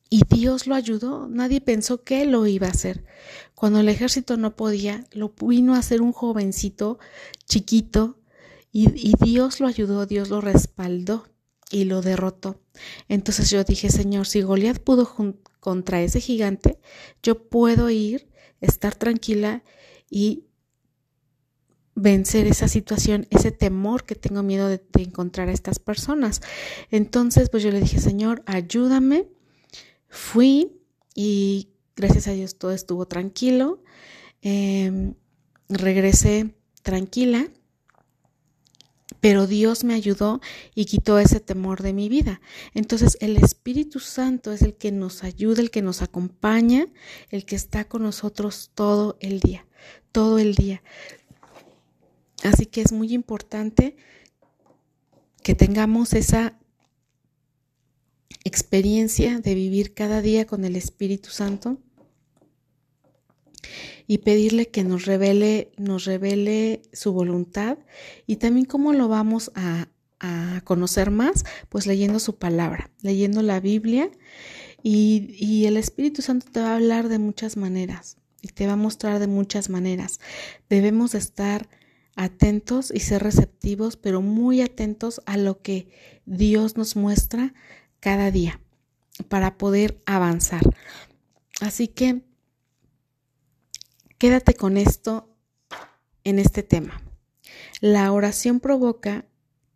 Y 0.10 0.24
Dios 0.28 0.66
lo 0.66 0.74
ayudó. 0.74 1.28
Nadie 1.28 1.62
pensó 1.62 2.04
que 2.04 2.26
lo 2.26 2.48
iba 2.48 2.66
a 2.66 2.72
hacer. 2.72 3.06
Cuando 3.54 3.82
el 3.82 3.90
ejército 3.90 4.36
no 4.36 4.56
podía, 4.56 5.06
lo 5.12 5.32
vino 5.40 5.76
a 5.76 5.78
hacer 5.78 6.02
un 6.02 6.12
jovencito 6.12 6.98
chiquito 7.46 8.20
y, 8.72 8.90
y 8.96 9.14
Dios 9.24 9.60
lo 9.60 9.68
ayudó, 9.68 10.08
Dios 10.08 10.30
lo 10.30 10.42
respaldó 10.42 11.28
y 11.70 11.84
lo 11.84 12.02
derrotó. 12.02 12.64
Entonces 13.08 13.52
yo 13.52 13.64
dije, 13.64 13.92
Señor, 13.92 14.26
si 14.26 14.42
Goliat 14.42 14.80
pudo 14.80 15.08
contra 15.60 16.02
ese 16.02 16.20
gigante, 16.20 16.80
yo 17.22 17.48
puedo 17.48 17.92
ir, 17.92 18.28
estar 18.60 18.96
tranquila 18.96 19.64
y 20.10 20.47
vencer 21.98 22.46
esa 22.46 22.68
situación, 22.68 23.28
ese 23.32 23.52
temor 23.52 24.06
que 24.06 24.16
tengo 24.16 24.44
miedo 24.44 24.68
de, 24.70 24.82
encontrar 25.00 25.50
a 25.50 25.52
estas 25.52 25.80
personas. 25.80 26.42
Entonces, 26.92 27.50
pues 27.50 27.64
yo 27.64 27.72
le 27.72 27.82
dije, 27.82 28.00
Señor, 28.00 28.44
ayúdame. 28.46 29.28
Fui 30.08 30.80
y 31.16 31.70
gracias 31.96 32.28
a 32.28 32.32
Dios 32.32 32.58
todo 32.58 32.72
estuvo 32.72 33.08
tranquilo. 33.08 33.82
Em, 34.42 35.16
regresé 35.68 36.56
tranquila 36.84 37.50
pero 39.20 39.48
Dios 39.48 39.84
me 39.84 39.94
ayudó 39.94 40.42
y 40.76 40.86
quitó 40.86 41.20
ese 41.20 41.40
temor 41.40 41.82
de 41.82 41.94
mi 41.94 42.08
vida. 42.10 42.40
Entonces 42.74 43.18
el 43.20 43.38
Espíritu 43.38 44.00
Santo 44.00 44.52
es 44.52 44.62
el 44.62 44.76
que 44.76 44.92
nos 44.92 45.24
ayuda, 45.24 45.62
el 45.62 45.72
que 45.72 45.82
nos 45.82 46.02
acompaña, 46.02 46.88
el 47.30 47.46
que 47.46 47.56
está 47.56 47.86
con 47.86 48.04
nosotros 48.04 48.72
todo 48.76 49.18
el 49.20 49.40
día, 49.40 49.66
todo 50.12 50.40
el 50.40 50.56
día. 50.56 50.84
Así 52.44 52.66
que 52.66 52.82
es 52.82 52.92
muy 52.92 53.14
importante 53.14 53.96
que 55.44 55.56
tengamos 55.56 56.14
esa 56.14 56.58
experiencia 58.44 59.40
de 59.40 59.56
vivir 59.56 59.94
cada 59.94 60.22
día 60.22 60.46
con 60.46 60.64
el 60.66 60.76
Espíritu 60.76 61.30
Santo 61.30 61.80
y 64.08 64.20
pedirle 64.20 64.70
que 64.70 64.84
nos 64.84 65.06
revele, 65.06 65.72
nos 65.78 66.06
revele 66.06 66.82
su 66.94 67.12
voluntad 67.12 67.78
y 68.26 68.38
también 68.38 68.66
cómo 68.66 68.94
lo 68.94 69.08
vamos 69.08 69.52
a, 69.56 69.88
conocer 70.64 71.12
más, 71.12 71.46
pues 71.70 71.86
leyendo 71.86 72.18
su 72.18 72.38
palabra, 72.38 72.90
leyendo 73.04 73.44
la 73.44 73.60
Biblia 73.60 74.10
y 74.82 75.66
el 75.68 75.78
Espíritu 75.78 76.24
Santo 76.24 76.48
te 76.52 76.60
va 76.60 76.72
a 76.72 76.76
hablar 76.76 77.08
de 77.08 77.20
muchas 77.20 77.56
maneras 77.56 78.18
y 78.42 78.48
te 78.48 78.66
va 78.66 78.74
a 78.74 78.78
mostrar 78.78 79.20
de 79.20 79.28
muchas 79.28 79.70
maneras. 79.70 80.20
Debemos 80.70 81.14
estar 81.14 81.70
atentos 82.18 82.92
y 82.94 83.00
ser 83.00 83.24
receptivos, 83.24 83.96
pero 83.96 84.22
muy 84.22 84.62
atentos 84.62 85.22
a 85.26 85.38
lo 85.38 85.62
que 85.62 85.88
Dios 86.26 86.76
nos 86.76 86.98
muestra 86.98 87.54
cada 88.02 88.32
día 88.32 88.60
para 89.30 89.58
poder 89.58 90.02
avanzar. 90.06 90.62
Así 91.62 91.88
que 91.88 92.28
Quédate 94.18 94.56
con 94.56 94.78
esto 94.78 95.30
en 96.24 96.40
este 96.40 96.64
tema. 96.64 97.04
La 97.82 98.12
oración 98.12 98.60
provoca 98.60 99.26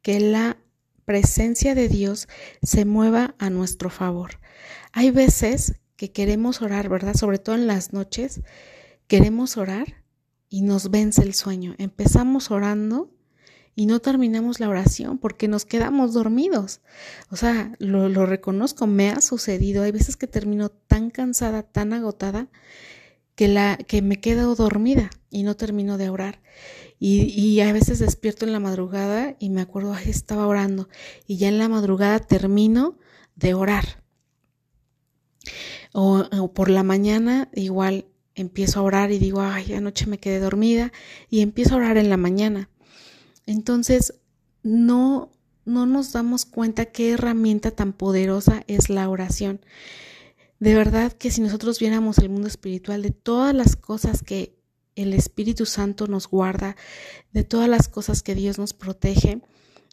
que 0.01 0.19
la 0.19 0.57
presencia 1.05 1.75
de 1.75 1.87
Dios 1.87 2.27
se 2.63 2.85
mueva 2.85 3.35
a 3.37 3.51
nuestro 3.51 3.91
favor. 3.91 4.39
Hay 4.93 5.11
veces 5.11 5.75
que 5.95 6.11
queremos 6.11 6.63
orar, 6.63 6.89
¿verdad? 6.89 7.13
Sobre 7.13 7.37
todo 7.37 7.53
en 7.53 7.67
las 7.67 7.93
noches, 7.93 8.41
queremos 9.07 9.57
orar 9.57 10.00
y 10.51 10.61
nos 10.61 10.91
vence 10.91 11.23
el 11.23 11.33
sueño. 11.33 11.73
Empezamos 11.79 12.51
orando 12.51 13.09
y 13.73 13.85
no 13.85 14.01
terminamos 14.01 14.59
la 14.59 14.67
oración 14.67 15.17
porque 15.17 15.47
nos 15.47 15.65
quedamos 15.65 16.13
dormidos. 16.13 16.81
O 17.31 17.37
sea, 17.37 17.73
lo, 17.79 18.25
reconozco, 18.25 18.85
me 18.85 19.09
ha 19.09 19.21
sucedido. 19.21 19.81
Hay 19.81 19.91
veces 19.91 20.17
que 20.17 20.27
termino 20.27 20.69
tan 20.69 21.09
cansada, 21.09 21.63
tan 21.63 21.93
agotada, 21.93 22.49
que, 23.35 23.47
la, 23.47 23.77
que 23.77 24.01
me 24.01 24.19
quedo 24.19 24.53
dormida 24.55 25.09
y 25.29 25.43
no 25.43 25.55
termino 25.55 25.97
de 25.97 26.09
orar. 26.09 26.41
Y, 26.99 27.59
a 27.61 27.73
veces 27.73 27.97
despierto 27.97 28.45
en 28.45 28.51
la 28.51 28.59
madrugada 28.59 29.35
y 29.39 29.49
me 29.49 29.61
acuerdo, 29.61 29.93
ay, 29.93 30.09
estaba 30.09 30.45
orando. 30.45 30.89
Y 31.25 31.37
ya 31.37 31.47
en 31.47 31.57
la 31.57 31.69
madrugada 31.69 32.19
termino 32.19 32.99
de 33.35 33.53
orar. 33.53 34.03
O, 35.93 36.51
por 36.53 36.69
la 36.69 36.83
mañana 36.83 37.49
igual 37.55 38.05
empiezo 38.35 38.79
a 38.79 38.83
orar 38.83 39.11
y 39.11 39.19
digo, 39.19 39.41
ay, 39.41 39.73
anoche 39.73 40.05
me 40.05 40.19
quedé 40.19 40.39
dormida 40.39 40.91
y 41.29 41.41
empiezo 41.41 41.73
a 41.73 41.77
orar 41.77 41.97
en 41.97 42.09
la 42.09 42.17
mañana. 42.17 42.69
Entonces, 43.45 44.15
no, 44.63 45.31
no 45.65 45.85
nos 45.85 46.13
damos 46.13 46.45
cuenta 46.45 46.85
qué 46.85 47.11
herramienta 47.11 47.71
tan 47.71 47.93
poderosa 47.93 48.63
es 48.67 48.89
la 48.89 49.09
oración. 49.09 49.61
De 50.59 50.75
verdad 50.75 51.11
que 51.11 51.31
si 51.31 51.41
nosotros 51.41 51.79
viéramos 51.79 52.19
el 52.19 52.29
mundo 52.29 52.47
espiritual 52.47 53.01
de 53.01 53.11
todas 53.11 53.55
las 53.55 53.75
cosas 53.75 54.21
que 54.21 54.55
el 54.95 55.13
Espíritu 55.13 55.65
Santo 55.65 56.07
nos 56.07 56.27
guarda, 56.27 56.75
de 57.31 57.43
todas 57.43 57.67
las 57.67 57.87
cosas 57.87 58.21
que 58.21 58.35
Dios 58.35 58.59
nos 58.59 58.73
protege, 58.73 59.41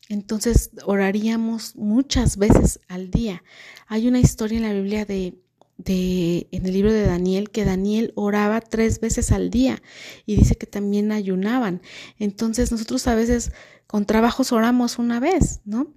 entonces 0.09 0.71
oraríamos 0.85 1.77
muchas 1.77 2.37
veces 2.37 2.81
al 2.89 3.11
día. 3.11 3.43
Hay 3.87 4.09
una 4.09 4.21
historia 4.21 4.59
en 4.59 4.65
la 4.65 4.73
Biblia 4.73 5.05
de, 5.05 5.39
en 5.85 6.67
el 6.67 6.73
libro 6.73 6.93
de 6.93 7.05
Daniel 7.05 7.51
que 7.51 7.65
Daniel 7.65 8.13
oraba 8.17 8.61
tres 8.61 9.01
veces 9.01 9.33
al 9.33 9.51
día 9.51 9.83
y 10.27 10.37
dice 10.37 10.57
que 10.57 10.67
también 10.67 11.13
ayunaban. 11.13 11.83
Entonces 12.19 12.73
nosotros 12.73 13.07
a 13.07 13.15
veces 13.15 13.53
con 13.87 14.05
trabajos 14.05 14.53
oramos 14.53 14.99
una 14.99 15.21
vez, 15.21 15.61
¿no? 15.65 15.95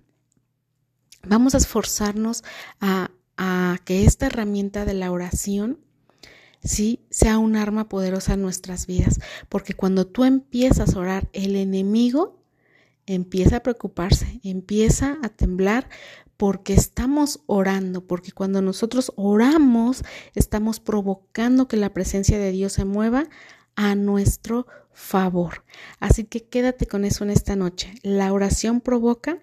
Vamos 1.23 1.53
a 1.55 1.57
esforzarnos 1.57 2.43
a 2.79 3.11
a 3.43 3.79
que 3.85 4.05
esta 4.05 4.27
herramienta 4.27 4.85
de 4.85 4.93
la 4.93 5.11
oración 5.11 5.79
sí 6.63 6.99
sea 7.09 7.39
un 7.39 7.55
arma 7.55 7.89
poderosa 7.89 8.35
en 8.35 8.43
nuestras 8.43 8.85
vidas, 8.85 9.19
porque 9.49 9.73
cuando 9.73 10.05
tú 10.05 10.25
empiezas 10.25 10.95
a 10.95 10.99
orar, 10.99 11.27
el 11.33 11.55
enemigo 11.55 12.39
empieza 13.07 13.57
a 13.57 13.63
preocuparse, 13.63 14.39
empieza 14.43 15.17
a 15.23 15.29
temblar 15.29 15.89
porque 16.41 16.73
estamos 16.73 17.41
orando, 17.45 18.07
porque 18.07 18.31
cuando 18.31 18.63
nosotros 18.63 19.13
oramos 19.15 20.01
estamos 20.33 20.79
provocando 20.79 21.67
que 21.67 21.77
la 21.77 21.93
presencia 21.93 22.39
de 22.39 22.49
Dios 22.49 22.73
se 22.73 22.83
mueva 22.83 23.29
a 23.75 23.93
nuestro 23.93 24.65
favor. 24.91 25.63
Así 25.99 26.23
que 26.23 26.45
quédate 26.45 26.87
con 26.87 27.05
eso 27.05 27.23
en 27.23 27.29
esta 27.29 27.55
noche. 27.55 27.93
La 28.01 28.33
oración 28.33 28.81
provoca 28.81 29.37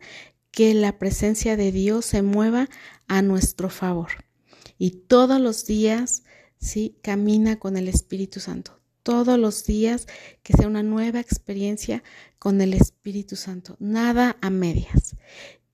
que 0.50 0.74
la 0.74 0.98
presencia 0.98 1.56
de 1.56 1.70
Dios 1.70 2.04
se 2.04 2.22
mueva 2.22 2.68
a 3.06 3.22
nuestro 3.22 3.70
favor. 3.70 4.08
Y 4.76 4.90
todos 5.06 5.40
los 5.40 5.66
días, 5.66 6.24
sí, 6.58 6.98
camina 7.00 7.60
con 7.60 7.76
el 7.76 7.86
Espíritu 7.86 8.40
Santo. 8.40 8.80
Todos 9.04 9.38
los 9.38 9.64
días 9.64 10.08
que 10.42 10.52
sea 10.52 10.66
una 10.66 10.82
nueva 10.82 11.20
experiencia 11.20 12.02
con 12.40 12.60
el 12.60 12.74
Espíritu 12.74 13.36
Santo. 13.36 13.76
Nada 13.78 14.36
a 14.40 14.50
medias. 14.50 15.14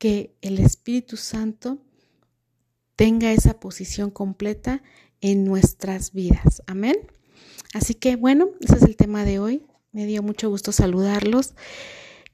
Que 0.05 0.37
el 0.43 0.59
Espíritu 0.59 1.17
Santo 1.17 1.79
tenga 2.95 3.33
esa 3.33 3.59
posición 3.59 4.11
completa 4.11 4.83
en 5.23 5.47
nuestras 5.47 6.13
vidas. 6.13 6.63
Amén. 6.67 6.95
Así 7.73 7.95
que 7.95 8.17
bueno, 8.17 8.51
ese 8.61 8.75
es 8.77 8.83
el 8.83 8.97
tema 8.97 9.25
de 9.25 9.39
hoy. 9.39 9.65
Me 9.93 10.05
dio 10.05 10.23
mucho 10.23 10.51
gusto 10.51 10.73
saludarlos. 10.73 11.55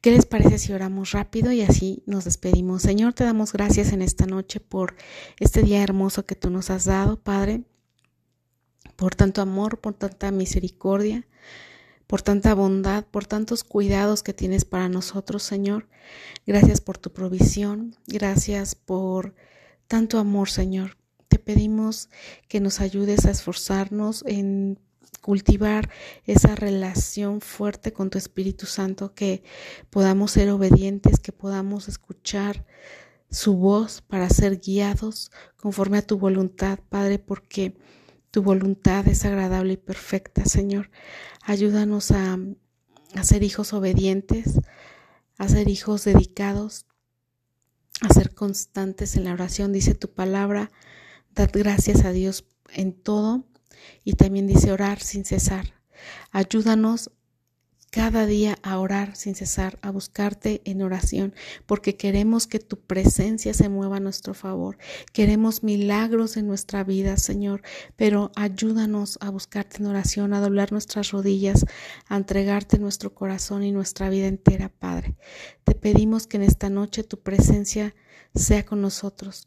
¿Qué 0.01 0.11
les 0.11 0.27
parece 0.27 0.59
si 0.59 0.73
oramos 0.73 1.13
rápido 1.13 1.53
y 1.53 1.63
así 1.63 2.03
nos 2.07 2.25
despedimos? 2.25 2.83
Señor, 2.83 3.13
te 3.13 3.23
damos 3.23 3.53
gracias 3.53 3.93
en 3.93 4.03
esta 4.03 4.27
noche 4.27 4.59
por 4.59 4.97
este 5.39 5.63
día 5.63 5.81
hermoso 5.81 6.27
que 6.27 6.35
tú 6.35 6.51
nos 6.51 6.71
has 6.71 6.87
dado, 6.87 7.23
Padre, 7.23 7.63
por 8.97 9.15
tanto 9.15 9.43
amor, 9.43 9.79
por 9.79 9.95
tanta 9.95 10.33
misericordia, 10.33 11.25
por 12.11 12.23
tanta 12.23 12.55
bondad, 12.55 13.05
por 13.05 13.25
tantos 13.25 13.63
cuidados 13.63 14.25
que 14.25 14.35
tienes 14.35 14.65
para 14.65 14.89
nosotros, 14.89 15.45
Señor. 15.45 15.87
Gracias 16.45 16.81
por 16.81 16.99
tu 16.99 17.13
provisión, 17.13 17.95
gracias 18.09 18.75
por 18.75 19.37
tanto 19.87 20.19
amor, 20.19 20.51
Señor. 20.51 20.97
Te 21.29 21.39
pedimos 21.39 22.09
que 22.49 22.59
nos 22.59 22.81
ayudes 22.81 23.27
a 23.27 23.31
esforzarnos 23.31 24.25
en 24.27 24.81
cultivar 25.21 25.89
esa 26.27 26.57
relación 26.57 27.41
fuerte 27.41 27.93
con 27.93 28.11
tu 28.11 28.19
Espíritu 28.19 28.67
Santo, 28.67 29.15
que 29.15 29.45
podamos 29.89 30.33
ser 30.33 30.51
obedientes, 30.51 31.21
que 31.21 31.31
podamos 31.31 31.87
escuchar 31.87 32.67
su 33.31 33.55
voz 33.55 34.03
para 34.03 34.29
ser 34.31 34.59
guiados 34.59 35.31
conforme 35.57 35.99
a 35.99 36.03
tu 36.03 36.19
voluntad, 36.19 36.81
Padre, 36.89 37.21
porque 37.21 37.77
tu 38.31 38.43
voluntad 38.43 39.07
es 39.09 39.25
agradable 39.25 39.75
y 39.75 39.77
perfecta, 39.77 40.45
Señor. 40.45 40.91
Ayúdanos 41.43 42.11
a, 42.13 42.39
ser 43.23 43.43
hijos 43.43 43.73
obedientes, 43.73 44.61
a 45.39 45.49
ser 45.49 45.69
hijos 45.69 46.05
dedicados, 46.05 46.87
a 48.03 48.13
ser 48.15 48.35
constantes 48.35 49.17
en 49.17 49.25
la 49.25 49.33
oración. 49.33 49.73
Dice 49.73 49.95
tu 49.95 50.13
palabra, 50.13 50.71
dad 51.35 51.51
gracias 51.53 52.05
a 52.05 52.13
Dios 52.13 52.45
en 52.73 52.93
todo 52.93 53.45
y 54.05 54.15
también 54.15 54.47
dice 54.47 54.73
orar 54.73 55.01
sin 55.01 55.25
cesar. 55.25 55.75
Ayúdanos 56.31 57.11
cada 57.91 58.25
día 58.25 58.57
a 58.63 58.79
orar 58.79 59.17
sin 59.17 59.35
cesar, 59.35 59.79
a 59.83 59.91
buscarte 59.91 60.63
en 60.65 60.83
oración, 60.83 61.35
porque 61.67 61.97
queremos 61.97 62.47
que 62.47 62.61
tu 62.61 62.79
presencia 62.79 63.53
se 63.53 63.69
mueva 63.69 63.97
a 63.97 64.01
nuestro 64.01 64.33
favor. 64.33 64.79
Queremos 65.13 65.65
milagros 65.65 66.37
en 66.37 66.47
nuestra 66.47 66.85
vida, 66.85 67.17
Señor, 67.17 67.63
pero 67.97 68.31
ayúdanos 68.37 69.19
a 69.21 69.31
buscarte 69.31 69.79
en 69.79 69.87
oración, 69.87 70.33
a 70.33 70.41
doblar 70.41 70.71
nuestras 70.71 71.11
rodillas, 71.11 71.67
a 72.09 72.17
entregarte 72.17 72.79
nuestro 72.79 73.13
corazón 73.13 73.65
y 73.65 73.73
nuestra 73.73 74.09
vida 74.09 74.29
entera, 74.29 74.69
Padre. 74.69 75.17
Te 75.65 75.75
pedimos 75.75 76.27
que 76.29 76.37
en 76.37 76.45
esta 76.45 76.71
noche 76.71 77.03
tu 77.03 77.21
presencia 77.21 77.95
sea 78.35 78.65
con 78.65 78.81
nosotros 78.81 79.47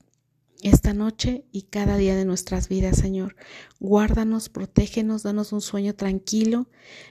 esta 0.63 0.93
noche 0.93 1.45
y 1.51 1.63
cada 1.63 1.97
día 1.97 2.15
de 2.15 2.23
nuestras 2.23 2.69
vidas, 2.69 2.97
Señor. 2.97 3.35
Guárdanos, 3.79 4.47
protégenos, 4.47 5.21
danos 5.21 5.51
un 5.51 5.61
sueño 5.61 5.93
tranquilo. 5.93 6.67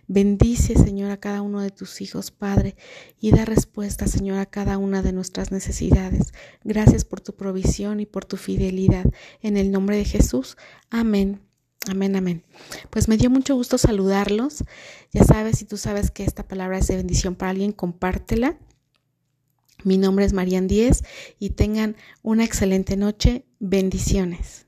Bendice, 0.09 0.75
Señor, 0.75 1.11
a 1.11 1.19
cada 1.19 1.43
uno 1.43 1.61
de 1.61 1.71
tus 1.71 2.01
hijos, 2.01 2.31
Padre, 2.31 2.77
y 3.21 3.31
da 3.31 3.45
respuesta, 3.45 4.07
Señor, 4.07 4.39
a 4.39 4.47
cada 4.47 4.79
una 4.79 5.03
de 5.03 5.13
nuestras 5.13 5.53
necesidades. 5.53 6.33
Gracias 6.65 7.05
por 7.05 7.21
tu 7.21 7.35
provisión 7.35 8.01
y 8.01 8.07
por 8.07 8.25
tu 8.25 8.39
fidelidad. 8.39 9.05
En 9.43 9.59
el 9.59 9.71
nombre 9.71 9.99
de 9.99 10.07
Jesús. 10.07 10.57
Amén. 10.91 11.43
Amén, 11.91 12.17
amén. 12.17 12.45
Pues 12.91 13.09
me 13.09 13.17
dio 13.17 13.29
mucho 13.29 13.55
gusto 13.55 13.77
saludarlos. 13.77 14.65
Ya 15.13 15.25
sabes, 15.25 15.59
si 15.59 15.67
tú 15.67 15.77
sabes 15.77 16.11
que 16.11 16.25
esta 16.25 16.47
palabra 16.47 16.79
es 16.79 16.87
de 16.87 16.97
bendición 16.97 17.35
para 17.35 17.51
alguien, 17.51 17.73
compártela. 17.73 18.57
Mi 19.85 19.99
nombre 19.99 20.25
es 20.25 20.33
Marian 20.33 20.69
Díez 20.69 21.03
y 21.39 21.51
tengan 21.51 21.97
una 22.23 22.45
excelente 22.45 22.97
noche. 22.97 23.45
Bendiciones. 23.59 24.62